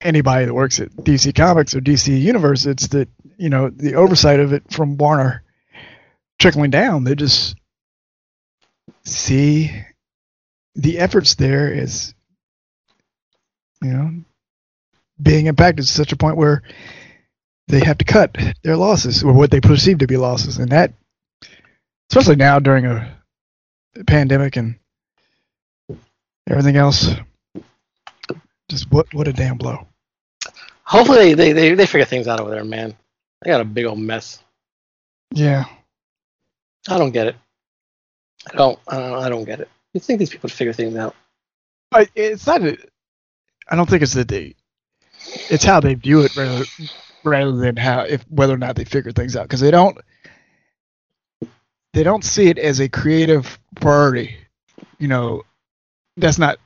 [0.00, 2.66] anybody that works at DC Comics or DC Universe.
[2.66, 5.42] It's that you know the oversight of it from Warner
[6.38, 7.04] trickling down.
[7.04, 7.56] They just
[9.04, 9.70] see
[10.74, 12.14] the efforts there is,
[13.82, 14.24] you know
[15.22, 16.62] being impacted to such a point where
[17.68, 20.92] they have to cut their losses or what they perceive to be losses, and that
[22.10, 23.16] especially now during a
[24.06, 24.78] pandemic and
[26.48, 27.10] everything else.
[28.68, 29.86] Just what what a damn blow.
[30.84, 32.94] Hopefully they, they, they figure things out over there, man.
[33.40, 34.42] They got a big old mess.
[35.32, 35.64] Yeah.
[36.88, 37.36] I don't get it.
[38.52, 38.78] I don't.
[38.88, 39.68] I don't, I don't get it.
[39.94, 41.14] You think these people figure things out?
[41.92, 42.62] I, it's not.
[42.62, 44.54] I don't think it's that they.
[45.50, 46.64] It's how they view it rather
[47.24, 49.98] rather than how if whether or not they figure things out because they don't.
[51.92, 54.36] They don't see it as a creative priority.
[54.98, 55.42] You know,
[56.16, 56.58] that's not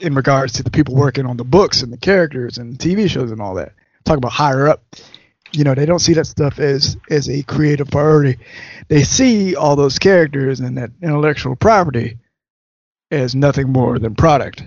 [0.00, 3.30] in regards to the people working on the books and the characters and TV shows
[3.30, 3.72] and all that.
[4.04, 4.82] Talk about higher up.
[5.52, 8.38] You know, they don't see that stuff as as a creative priority.
[8.88, 12.18] They see all those characters and that intellectual property
[13.10, 14.62] as nothing more than product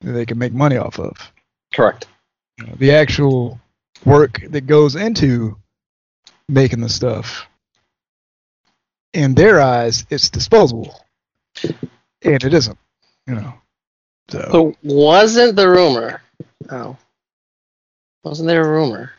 [0.00, 1.32] that they can make money off of.
[1.72, 2.06] Correct.
[2.66, 3.60] Know, the actual
[4.04, 5.56] work that goes into
[6.48, 7.46] making the stuff,
[9.12, 11.00] in their eyes, it's disposable,
[11.62, 12.78] and it isn't.
[13.26, 13.54] You know,
[14.28, 16.22] so So wasn't the rumor?
[16.70, 16.96] Oh,
[18.24, 19.12] wasn't there a rumor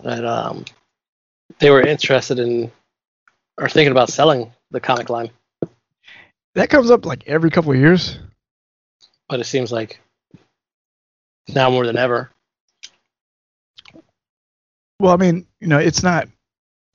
[0.00, 0.64] that um
[1.58, 2.70] they were interested in
[3.58, 5.30] or thinking about selling the comic line?
[6.54, 8.18] that comes up like every couple of years.
[9.28, 10.00] But it seems like
[11.48, 12.30] now more than ever.
[15.00, 16.28] Well, I mean, you know, it's not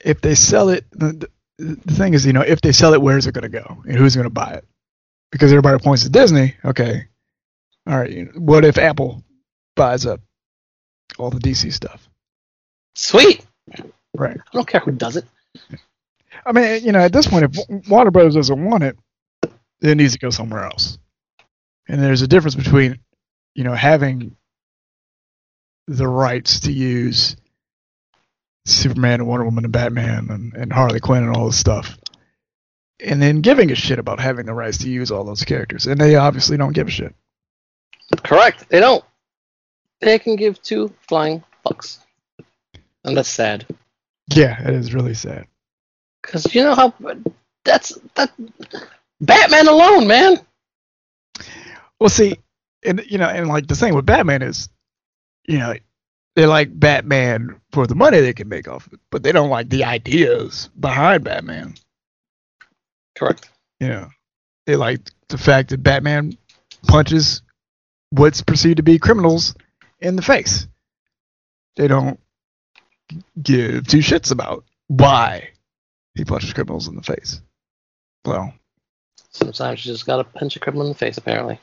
[0.04, 0.86] if they sell it.
[0.92, 3.82] The, the, thing is, you know, if they sell it, where's it going to go
[3.86, 4.66] and who's going to buy it?
[5.32, 6.56] Because everybody points to Disney.
[6.66, 7.06] Okay,
[7.88, 8.10] all right.
[8.10, 9.24] you know, What if Apple
[9.76, 10.22] buys up
[11.18, 12.10] all the DC stuff?
[12.96, 13.46] Sweet.
[14.16, 14.38] Right.
[14.38, 15.26] I don't care who does it.
[16.46, 18.98] I mean, you know, at this point, if Warner Brothers doesn't want it,
[19.82, 20.98] it needs to go somewhere else.
[21.88, 23.00] And there's a difference between,
[23.56, 24.36] you know, having
[25.88, 27.36] the rights to use
[28.66, 31.98] Superman and Wonder Woman and Batman and, and Harley Quinn and all this stuff,
[33.00, 35.88] and then giving a shit about having the rights to use all those characters.
[35.88, 37.14] And they obviously don't give a shit.
[38.24, 38.70] Correct.
[38.70, 39.04] They don't.
[40.00, 42.00] They can give two flying fucks.
[43.04, 43.66] And that's sad.
[44.34, 45.48] Yeah, it is really sad.
[46.22, 46.94] Because you know how.
[47.66, 47.98] That's.
[48.16, 48.32] that.
[49.20, 50.40] Batman alone, man.
[52.00, 52.38] Well, see,
[52.86, 54.68] and you know, and like the thing with Batman is,
[55.46, 55.74] you know,
[56.36, 59.70] they like Batman for the money they can make off it, but they don't like
[59.70, 61.76] the ideas behind Batman.
[63.16, 63.50] Correct.
[63.80, 64.10] Yeah.
[64.66, 66.38] they like the fact that Batman
[66.88, 67.42] punches
[68.10, 69.56] what's perceived to be criminals
[70.00, 70.68] in the face.
[71.76, 72.20] They don't
[73.42, 75.50] give two shits about why
[76.16, 77.42] he punches criminals in the face.
[78.26, 78.54] Well,
[79.32, 81.60] Sometimes you just gotta punch a criminal in the face, apparently.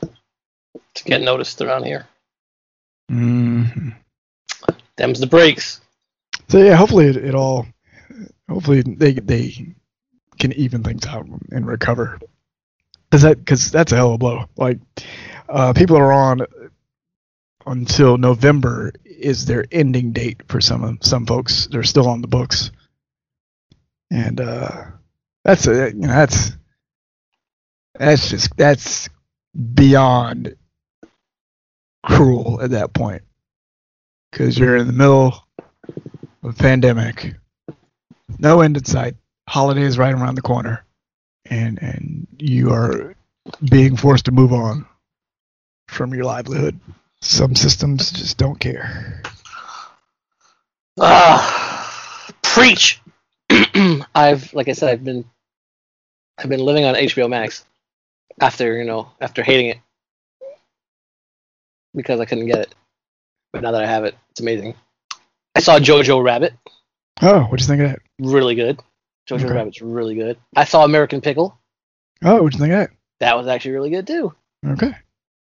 [0.00, 2.06] To get noticed around here.
[3.10, 3.94] Mhm.
[4.96, 5.80] Them's the breaks.
[6.48, 7.66] So yeah, hopefully it, it all,
[8.48, 9.74] hopefully they they
[10.38, 12.18] can even things out and recover.
[13.10, 14.44] Cause that because that's a hell of a blow.
[14.56, 14.78] Like
[15.48, 16.42] uh, people are on
[17.66, 21.68] until November is their ending date for some some folks.
[21.70, 22.70] They're still on the books,
[24.10, 24.84] and uh,
[25.44, 26.52] that's a you know that's
[27.98, 29.08] that's just that's
[29.74, 30.56] beyond
[32.02, 33.22] cruel at that point
[34.30, 35.34] because you're in the middle
[36.42, 37.34] of a pandemic,
[38.38, 39.16] no end in sight,
[39.48, 40.84] holidays right around the corner,
[41.46, 43.14] and and you are
[43.68, 44.86] being forced to move on
[45.88, 46.78] from your livelihood.
[47.22, 49.22] Some systems just don't care.
[50.98, 53.00] Ah, preach.
[54.14, 55.24] I've, like I said, I've been,
[56.38, 57.64] I've been living on HBO Max
[58.40, 59.78] after you know after hating it
[61.94, 62.74] because I couldn't get it.
[63.52, 64.74] But now that I have it, it's amazing.
[65.54, 66.54] I saw Jojo Rabbit,
[67.22, 67.98] Oh, what'd you think of that?
[68.20, 68.80] really good.
[69.28, 69.52] Jojo Okay.
[69.54, 70.38] Rabbit's really good.
[70.56, 71.58] I saw American Pickle.
[72.22, 74.34] Oh, what'd you think of That That was actually really good too.
[74.66, 74.92] Okay.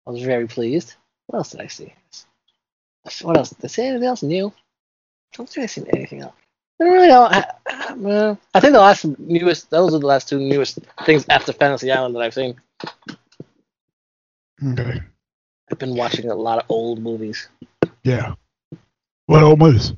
[0.06, 0.94] I was very pleased.
[1.26, 1.94] What else did I see?
[3.22, 3.50] What else?
[3.50, 4.48] Did I see anything else new?
[4.48, 6.34] I don't think I seen anything else.
[6.80, 7.22] I don't really know.
[7.24, 11.24] I, I, uh, I think the last newest, those are the last two newest things
[11.28, 12.58] after Fantasy Island that I've seen.
[14.66, 15.00] Okay.
[15.70, 17.48] I've been watching a lot of old movies.
[18.02, 18.34] Yeah.
[19.26, 19.92] What old movies?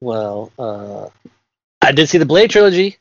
[0.00, 1.08] Well, uh,
[1.80, 2.98] I did see the Blade trilogy.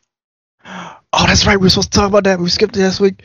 [0.66, 1.58] Oh, that's right.
[1.58, 2.40] We were supposed to talk about that.
[2.40, 3.24] We skipped it last week.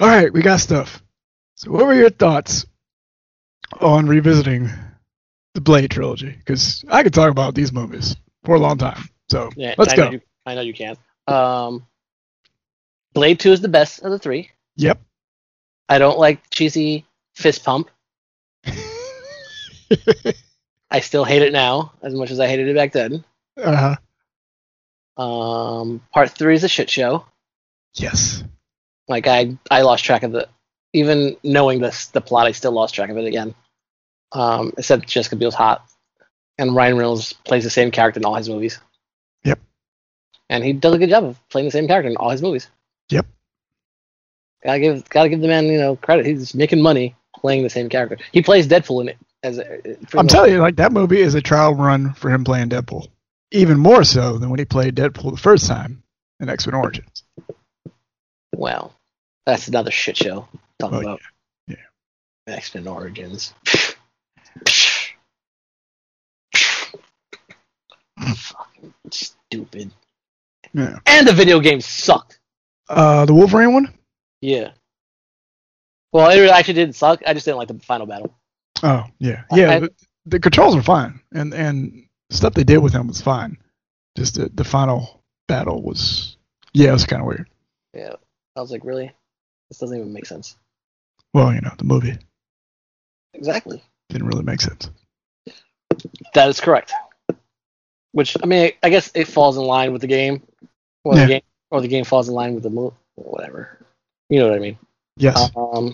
[0.00, 1.02] All right, we got stuff.
[1.56, 2.66] So, what were your thoughts
[3.80, 4.70] on revisiting
[5.54, 6.30] the Blade trilogy?
[6.30, 9.08] Because I could talk about these movies for a long time.
[9.28, 10.10] So, Yeah, let's I go.
[10.10, 10.96] You, I know you can.
[11.26, 11.86] Um,
[13.12, 14.50] Blade Two is the best of the three.
[14.76, 15.00] Yep.
[15.88, 17.04] I don't like cheesy
[17.38, 17.88] fist pump.
[20.90, 23.24] I still hate it now as much as I hated it back then.
[23.56, 23.96] uh-huh.
[25.22, 27.24] Um, part three is a shit show.
[27.94, 28.42] Yes.
[29.06, 30.48] Like I, I lost track of the,
[30.92, 33.54] even knowing this the plot, I still lost track of it again.
[34.32, 35.86] Um, except Jessica Biel's hot,
[36.58, 38.78] and Ryan Reynolds plays the same character in all his movies.
[39.44, 39.58] Yep.
[40.50, 42.68] And he does a good job of playing the same character in all his movies.
[43.10, 43.26] Yep.
[44.64, 46.26] Gotta give, gotta give the man, you know, credit.
[46.26, 48.18] He's making money playing the same character.
[48.32, 49.16] He plays Deadpool in it.
[49.42, 52.70] As a, I'm telling you, like that movie is a trial run for him playing
[52.70, 53.06] Deadpool.
[53.52, 56.02] Even more so than when he played Deadpool the first time
[56.40, 57.22] in X Men Origins.
[58.54, 58.94] Well,
[59.46, 60.48] that's another shit show.
[60.80, 61.20] Talking Oh, about
[61.68, 61.76] yeah.
[62.48, 63.54] X Men Origins.
[68.18, 69.92] Fucking stupid.
[70.74, 70.98] Yeah.
[71.06, 72.38] And the video game sucked.
[72.88, 73.94] Uh, the Wolverine one?
[74.40, 74.70] Yeah.
[76.12, 77.20] Well, it actually didn't suck.
[77.26, 78.34] I just didn't like the final battle.
[78.82, 79.42] Oh, yeah.
[79.52, 79.90] Yeah, I- the,
[80.26, 81.20] the controls were fine.
[81.32, 83.58] And and stuff they did with him was fine.
[84.16, 86.36] Just the, the final battle was,
[86.74, 87.48] yeah, it was kind of weird.
[87.94, 88.14] Yeah.
[88.56, 89.12] I was like, really?
[89.70, 90.56] This doesn't even make sense.
[91.34, 92.16] Well, you know, the movie
[93.34, 93.82] Exactly.
[94.08, 94.90] didn't really make sense.
[96.34, 96.92] That is correct.
[98.12, 100.42] Which I mean, I guess it falls in line with the game,
[101.04, 101.20] or Yeah.
[101.22, 103.78] the game, or the game falls in line with the movie, whatever.
[104.30, 104.78] You know what I mean?
[105.18, 105.50] Yes.
[105.56, 105.92] Um,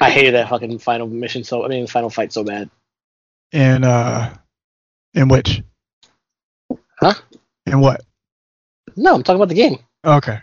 [0.00, 1.44] I hated that fucking final mission.
[1.44, 2.70] So I mean, final fight so bad.
[3.52, 4.30] And uh,
[5.14, 5.62] in which?
[6.98, 7.14] Huh?
[7.66, 8.02] In what?
[8.96, 9.78] No, I'm talking about the game.
[10.04, 10.38] Okay.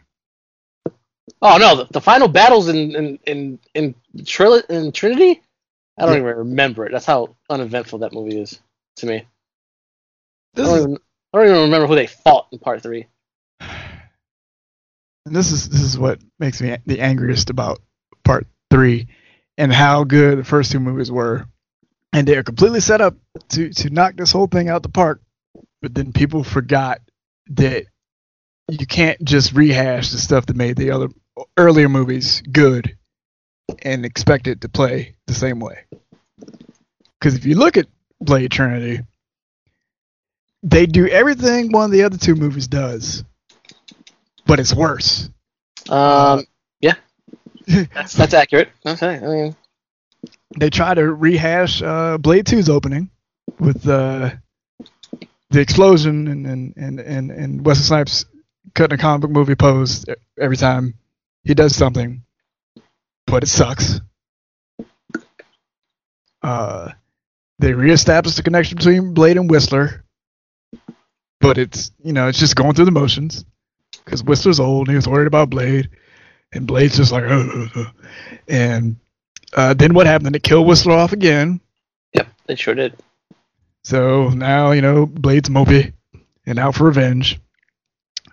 [1.41, 5.41] Oh no, the, the final battles in in in in, Tril- in Trinity.
[5.97, 6.21] I don't Yeah.
[6.21, 6.91] even remember it.
[6.91, 8.59] That's how uneventful that movie is
[8.97, 9.25] to me.
[10.55, 10.97] I don't, even,
[11.33, 13.05] I don't even remember who they fought in part three.
[15.29, 17.79] And this is this is what makes me the angriest about
[18.23, 19.09] part three
[19.59, 21.45] and how good the first two movies were.
[22.11, 23.15] And they are completely set up
[23.49, 25.21] to to knock this whole thing out the park.
[25.83, 27.01] But then people forgot
[27.51, 27.85] that
[28.69, 31.09] you can't just rehash the stuff that made the other
[31.55, 32.97] earlier movies good
[33.83, 35.85] and expect it to play the same way.
[37.19, 37.85] Because if you look at
[38.19, 39.01] Blade Trinity,
[40.63, 43.23] they do everything one of the other two movies does,
[44.49, 45.29] but it's worse.
[45.89, 46.43] Um,
[46.81, 46.95] yeah,
[47.67, 48.69] that's that's accurate.
[48.83, 49.55] Okay, I mean,
[50.57, 53.11] they try to rehash uh, Blade 2's opening
[53.59, 54.31] with uh,
[55.51, 58.25] the explosion and and, and, and and Wesley Snipes
[58.73, 60.03] cutting a comic book movie pose
[60.39, 60.95] every time
[61.43, 62.23] he does something,
[63.27, 64.01] but it sucks.
[66.41, 66.89] Uh,
[67.59, 70.03] they reestablish the connection between Blade and Whistler,
[71.39, 73.45] but it's you know it's just going through the motions
[74.09, 75.89] because Whistler's old and he was worried about Blade,
[76.51, 77.91] and Blade's just like, uh, uh, uh.
[78.47, 78.95] and
[79.53, 80.33] uh, then what happened?
[80.33, 81.61] They killed Whistler off again.
[82.13, 82.95] yep, they sure did.
[83.83, 85.93] So now you know Blade's mopey
[86.45, 87.39] and out for revenge.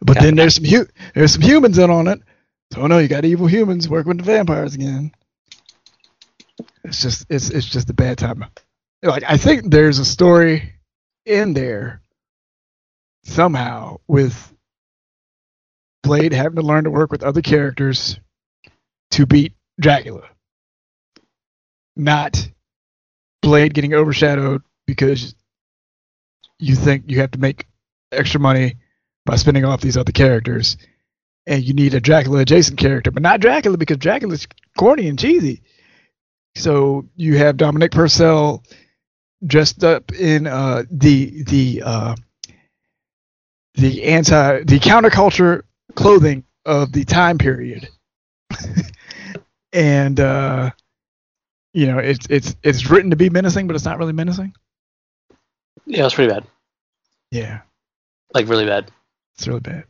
[0.01, 2.21] But then there's some hu- there's some humans in on it.
[2.73, 5.13] So oh no, you got evil humans working with the vampires again.
[6.85, 8.47] It's just it's it's just a bad time.
[9.03, 10.73] Like I think there's a story
[11.27, 12.01] in there
[13.25, 14.56] somehow with
[16.07, 18.21] Blade having to learn to work with other characters
[19.11, 20.23] to beat Dracula.
[21.97, 22.49] Not
[23.43, 25.35] Blade getting overshadowed because
[26.61, 27.67] you think you have to make
[28.13, 28.77] extra money
[29.25, 30.77] by spinning off these other characters,
[31.45, 34.47] and you need a Dracula adjacent character, but not Dracula because Dracula's
[34.79, 35.63] corny and cheesy.
[36.55, 38.63] So you have Dominic Purcell
[39.45, 42.17] dressed up in uh, the the uh,
[43.75, 45.63] the anti the counterculture
[45.97, 47.89] clothing of the time period,
[49.73, 50.71] and uh,
[51.75, 54.55] you know it's it's it's written to be menacing, but it's not really menacing.
[55.87, 56.45] Yeah, it was pretty bad.
[57.31, 57.61] Yeah,
[58.35, 58.91] Like really bad.
[59.37, 59.85] it's really bad.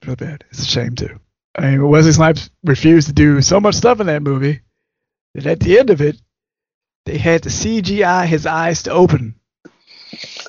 [0.00, 0.44] It's really bad.
[0.50, 1.18] It's a shame too.
[1.56, 4.60] I mean, Wesley Snipes refused to do so much stuff in that movie
[5.34, 6.20] that at the end of it,
[7.06, 9.34] they had to CGI his eyes to open.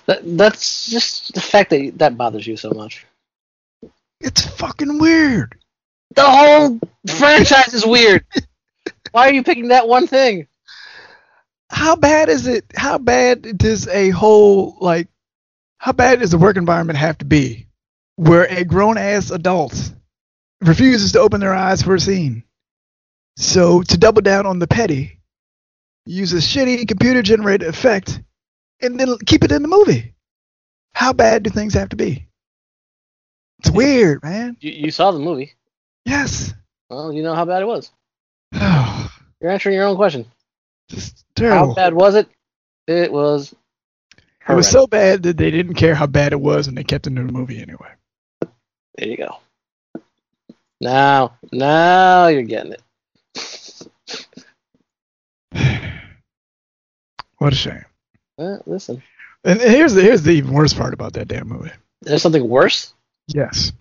[0.06, 3.06] That that's just the fact that that bothers you so much.
[4.24, 5.56] It's fucking weird.
[6.16, 8.26] The whole franchise is weird.
[9.12, 10.48] Why are you picking that one thing?
[11.70, 12.66] How bad is it?
[12.76, 15.10] How bad does a whole like?
[15.78, 17.68] How bad does the work environment have to be,
[18.16, 19.92] where a grown ass adult
[20.62, 22.44] refuses to open their eyes for a scene?
[23.36, 25.20] So to double down on the petty,
[26.06, 28.22] use a shitty computer generated effect,
[28.82, 30.14] and then keep it in the movie.
[30.94, 32.28] How bad do things have to be?
[33.64, 34.58] It's weird, man.
[34.60, 35.54] You, you saw the movie.
[36.06, 36.54] Yes.
[36.90, 37.92] Well, you know how bad it was.
[38.54, 40.26] You're answering your own question.
[40.90, 41.70] just terrible.
[41.70, 42.28] How bad was it?
[42.88, 43.56] It was.
[44.50, 47.08] It was so bad that they didn't care how bad it was, and they kept
[47.08, 47.88] it in the movie anyway.
[48.98, 49.38] There you go.
[50.82, 52.82] Now, now you're getting it.
[57.38, 57.84] What a shame.
[58.38, 59.04] Uh, listen,
[59.44, 61.72] And here's the here's the even worst part about that damn movie.
[62.02, 62.94] there's something worse.
[63.28, 63.72] Yes,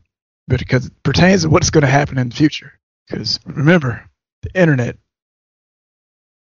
[0.48, 2.72] but because it pertains to what's going to happen in the future.
[3.08, 4.08] Because remember,
[4.42, 4.96] the internet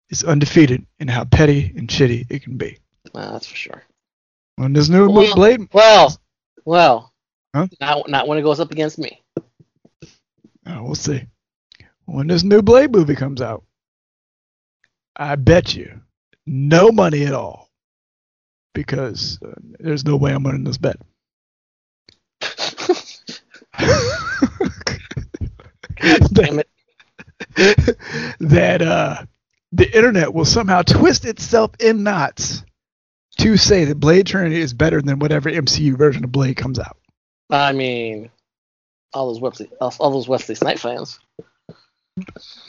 [0.10, 2.78] is undefeated in how petty and shitty it can be.
[3.14, 3.84] Uh, that's for sure.
[4.56, 6.16] When this new Well- Blade, Well,
[6.66, 7.12] well,
[7.56, 7.68] Huh?
[7.82, 9.22] not not when it goes up against me.
[10.68, 11.26] oh, we'll see.
[12.06, 13.64] When this new Blade movie comes out,
[15.16, 16.02] I bet you
[16.46, 17.70] no money at all,
[18.74, 20.98] because uh, there's no way I'm winning this bet.
[26.34, 26.70] Damn it!
[28.40, 29.24] that uh,
[29.72, 32.64] the internet will somehow twist itself in knots
[33.40, 36.98] to say that Blade Trinity is better than whatever MCU version of Blade comes out.
[37.50, 38.30] I mean,
[39.14, 41.20] all those Wesley, all those Wesley Snipe fans.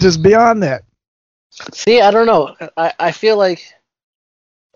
[0.00, 0.84] Just beyond that,
[1.72, 2.54] See, I don't know.
[2.76, 3.64] I, I feel like,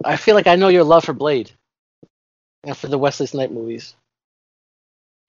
[0.05, 1.51] I feel like I know your love for Blade,
[2.63, 3.95] and for the Wesley Snipe movies.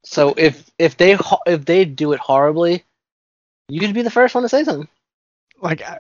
[0.04, 2.84] So if if they if they do it horribly,
[3.68, 4.88] you'd be the first one to say something.
[5.62, 6.00] like, I,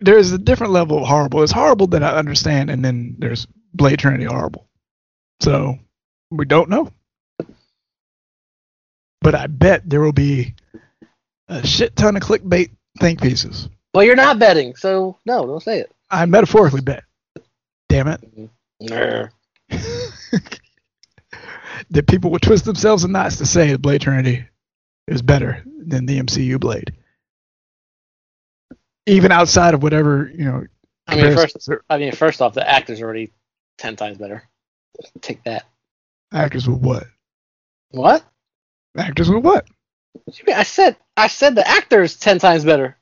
[0.00, 1.42] there's a different level of horrible.
[1.42, 4.68] It's horrible that I understand, and then there's Blade Trinity horrible.
[5.40, 5.78] So
[6.30, 6.90] we don't know.
[9.20, 10.54] But I bet there will be
[11.48, 13.68] a shit ton of clickbait think pieces.
[13.94, 15.92] Well, you're not betting, so no, don't say it.
[16.10, 17.04] I metaphorically bet.
[17.88, 18.20] Damn it.
[18.20, 18.86] Mm-hmm.
[18.86, 19.28] Nah.
[21.90, 24.44] that people would twist themselves in knots to say that Blade Trinity
[25.06, 26.92] is better than the MCU Blade.
[29.06, 30.64] Even outside of whatever, you know,
[31.06, 33.30] I mean, first, I mean, first off, the actor's are already
[33.76, 34.48] ten times better.
[35.20, 35.64] Take that.
[36.32, 37.04] actors with what?
[37.90, 38.24] What?
[38.96, 39.66] Actors with what?
[40.24, 40.56] What you mean?
[40.56, 42.96] I said, I said the actor's ten times better.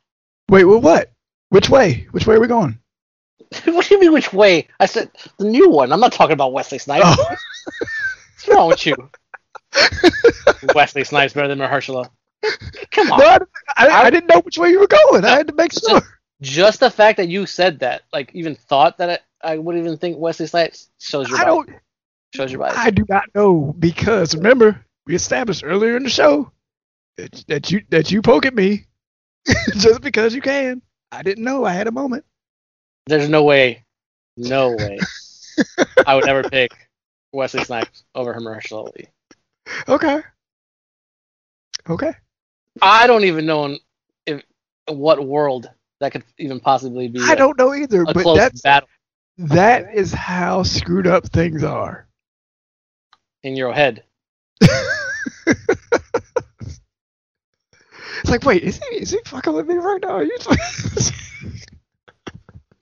[0.48, 1.12] Wait, with what?
[1.50, 2.08] Which way?
[2.10, 2.78] Which way are we going?
[3.64, 4.12] what do you mean?
[4.12, 4.68] Which way?
[4.80, 5.92] I said the new one.
[5.92, 7.04] I'm not talking about Wesley Snipes.
[7.06, 7.36] Oh.
[8.44, 8.96] What's wrong with you?
[10.74, 12.10] Wesley Snipes better than Mahershala.
[12.90, 13.18] Come on.
[13.20, 13.38] No, I,
[13.76, 15.24] I, I didn't know which way you were going.
[15.24, 16.00] I had to make sure.
[16.40, 19.96] Just the fact that you said that, like even thought that I, I would even
[19.96, 21.54] think Wesley Snipes shows your I bias.
[21.54, 21.70] don't.
[22.34, 22.74] Shows your bias.
[22.76, 26.50] I do not know because remember we established earlier in the show
[27.18, 28.86] that, that you that you poke at me
[29.76, 30.82] just because you can.
[31.12, 31.64] I didn't know.
[31.64, 32.24] I had a moment.
[33.06, 33.84] There's no way,
[34.36, 34.98] no way,
[36.06, 36.72] I would never pick
[37.32, 39.08] Wesley Snipes over Mahershala Ali.
[39.88, 40.20] Okay.
[41.88, 42.12] Okay.
[42.80, 43.78] I don't even know in,
[44.26, 44.42] if
[44.88, 45.70] what world
[46.00, 47.20] that could even possibly be.
[47.22, 48.88] I a- don't know either, a but close that's battle
[49.38, 52.06] that is how screwed up things are.
[53.42, 54.04] in your head.
[58.20, 60.10] It's like, wait, is he is he fucking with me right now?
[60.10, 60.36] Are you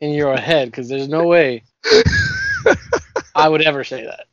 [0.00, 1.62] in your head because there's no way
[3.34, 4.26] I would ever say that.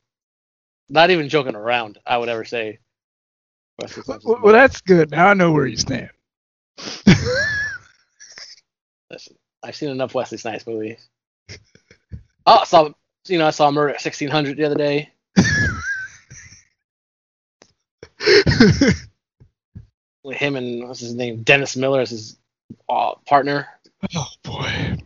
[0.90, 2.80] Not even joking around, I would ever say.
[3.82, 5.12] Wesley Snipes is well, well, that's good.
[5.12, 6.10] Now I know where you stand.
[9.10, 11.08] Listen, I've seen enough Wesley Snipes movies.
[12.46, 12.90] Oh, I saw
[13.28, 15.12] you know I saw Murder at 1600 the other day.
[20.24, 22.38] with him and what's his name, Dennis Miller as his
[22.90, 23.68] uh, partner.
[24.16, 24.98] oh boy.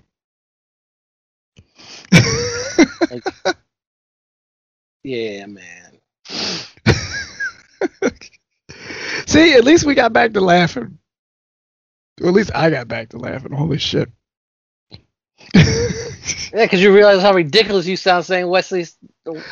[5.04, 6.00] Yeah, man.
[9.28, 11.00] See, at least we got back to laughing.
[12.22, 13.52] Or at least I got back to laughing.
[13.54, 14.10] Holy shit.
[16.54, 18.98] Yeah, because you realize how ridiculous you sound saying Wesley's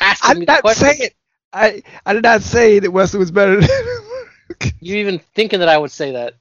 [0.00, 0.88] asking me did the not question.
[0.88, 1.14] say it.
[1.52, 3.60] I I did not say that Wesley was better.
[3.60, 3.68] Than
[4.80, 6.34] You even thinking that I would say that?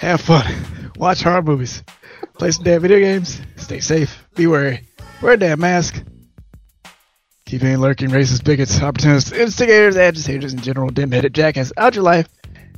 [0.00, 0.90] Have fun.
[0.96, 1.84] Watch horror movies.
[2.32, 3.40] Play some damn video games.
[3.54, 4.24] Stay safe.
[4.34, 4.88] Be wary.
[5.22, 6.02] Wear a damn mask.
[7.46, 12.28] Keep any lurking racist bigots, opportunists, instigators, agitators, and general dim-headed jackass out your life.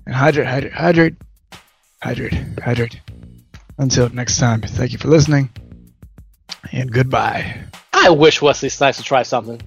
[0.05, 1.15] And hydrate, hydrate, hydrate,
[2.03, 3.01] hydrate, hydrate.
[3.79, 5.49] Until next time, thank you for listening.
[6.73, 7.65] And goodbye.
[7.91, 9.63] I wish Wesley Snipes would try something.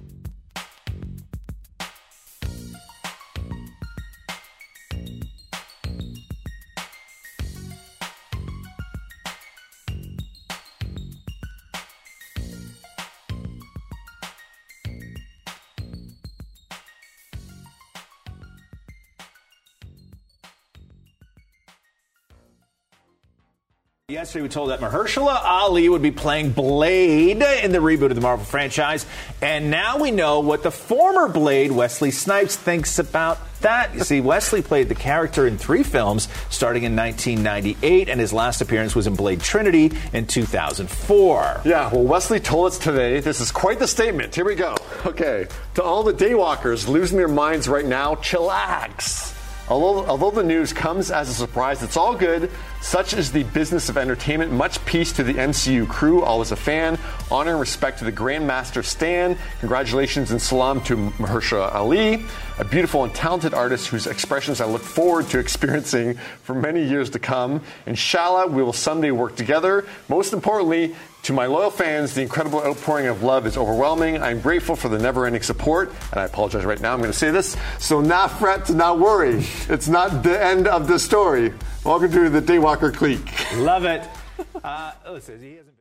[24.10, 28.20] Yesterday, we told that Mahershala Ali would be playing Blade in the reboot of the
[28.20, 29.06] Marvel franchise,
[29.40, 33.94] and now we know what the former Blade, Wesley Snipes, thinks about that.
[33.94, 38.60] You see, Wesley played the character in three films starting in 1998, and his last
[38.60, 41.60] appearance was in Blade Trinity in 2004.
[41.64, 44.34] Yeah, well, Wesley told us today this is quite the statement.
[44.34, 44.76] Here we go.
[45.06, 49.36] Okay, to all the daywalkers losing their minds right now, chillax.
[49.70, 52.50] Although, although the news comes as a surprise, it's all good.
[52.82, 54.52] Such is the business of entertainment.
[54.52, 56.22] Much peace to the MCU crew.
[56.22, 56.98] Always a fan.
[57.30, 59.36] Honor and respect to the Grandmaster Stan.
[59.60, 62.24] Congratulations and salam to Mahershala Ali,
[62.58, 67.10] a beautiful and talented artist whose expressions I look forward to experiencing for many years
[67.10, 67.62] to come.
[67.84, 69.86] Inshallah, we will someday work together.
[70.08, 74.22] Most importantly, to my loyal fans, the incredible outpouring of love is overwhelming.
[74.22, 77.18] I'm grateful for the never ending support, and I apologize right now, I'm going to
[77.18, 77.56] say this.
[77.78, 79.44] So, not fret, not worry.
[79.68, 81.52] It's not the end of the story.
[81.84, 83.28] Welcome to the Daywalker clique.
[83.56, 84.06] Love it.
[84.64, 85.79] Uh, listen, he hasn't been-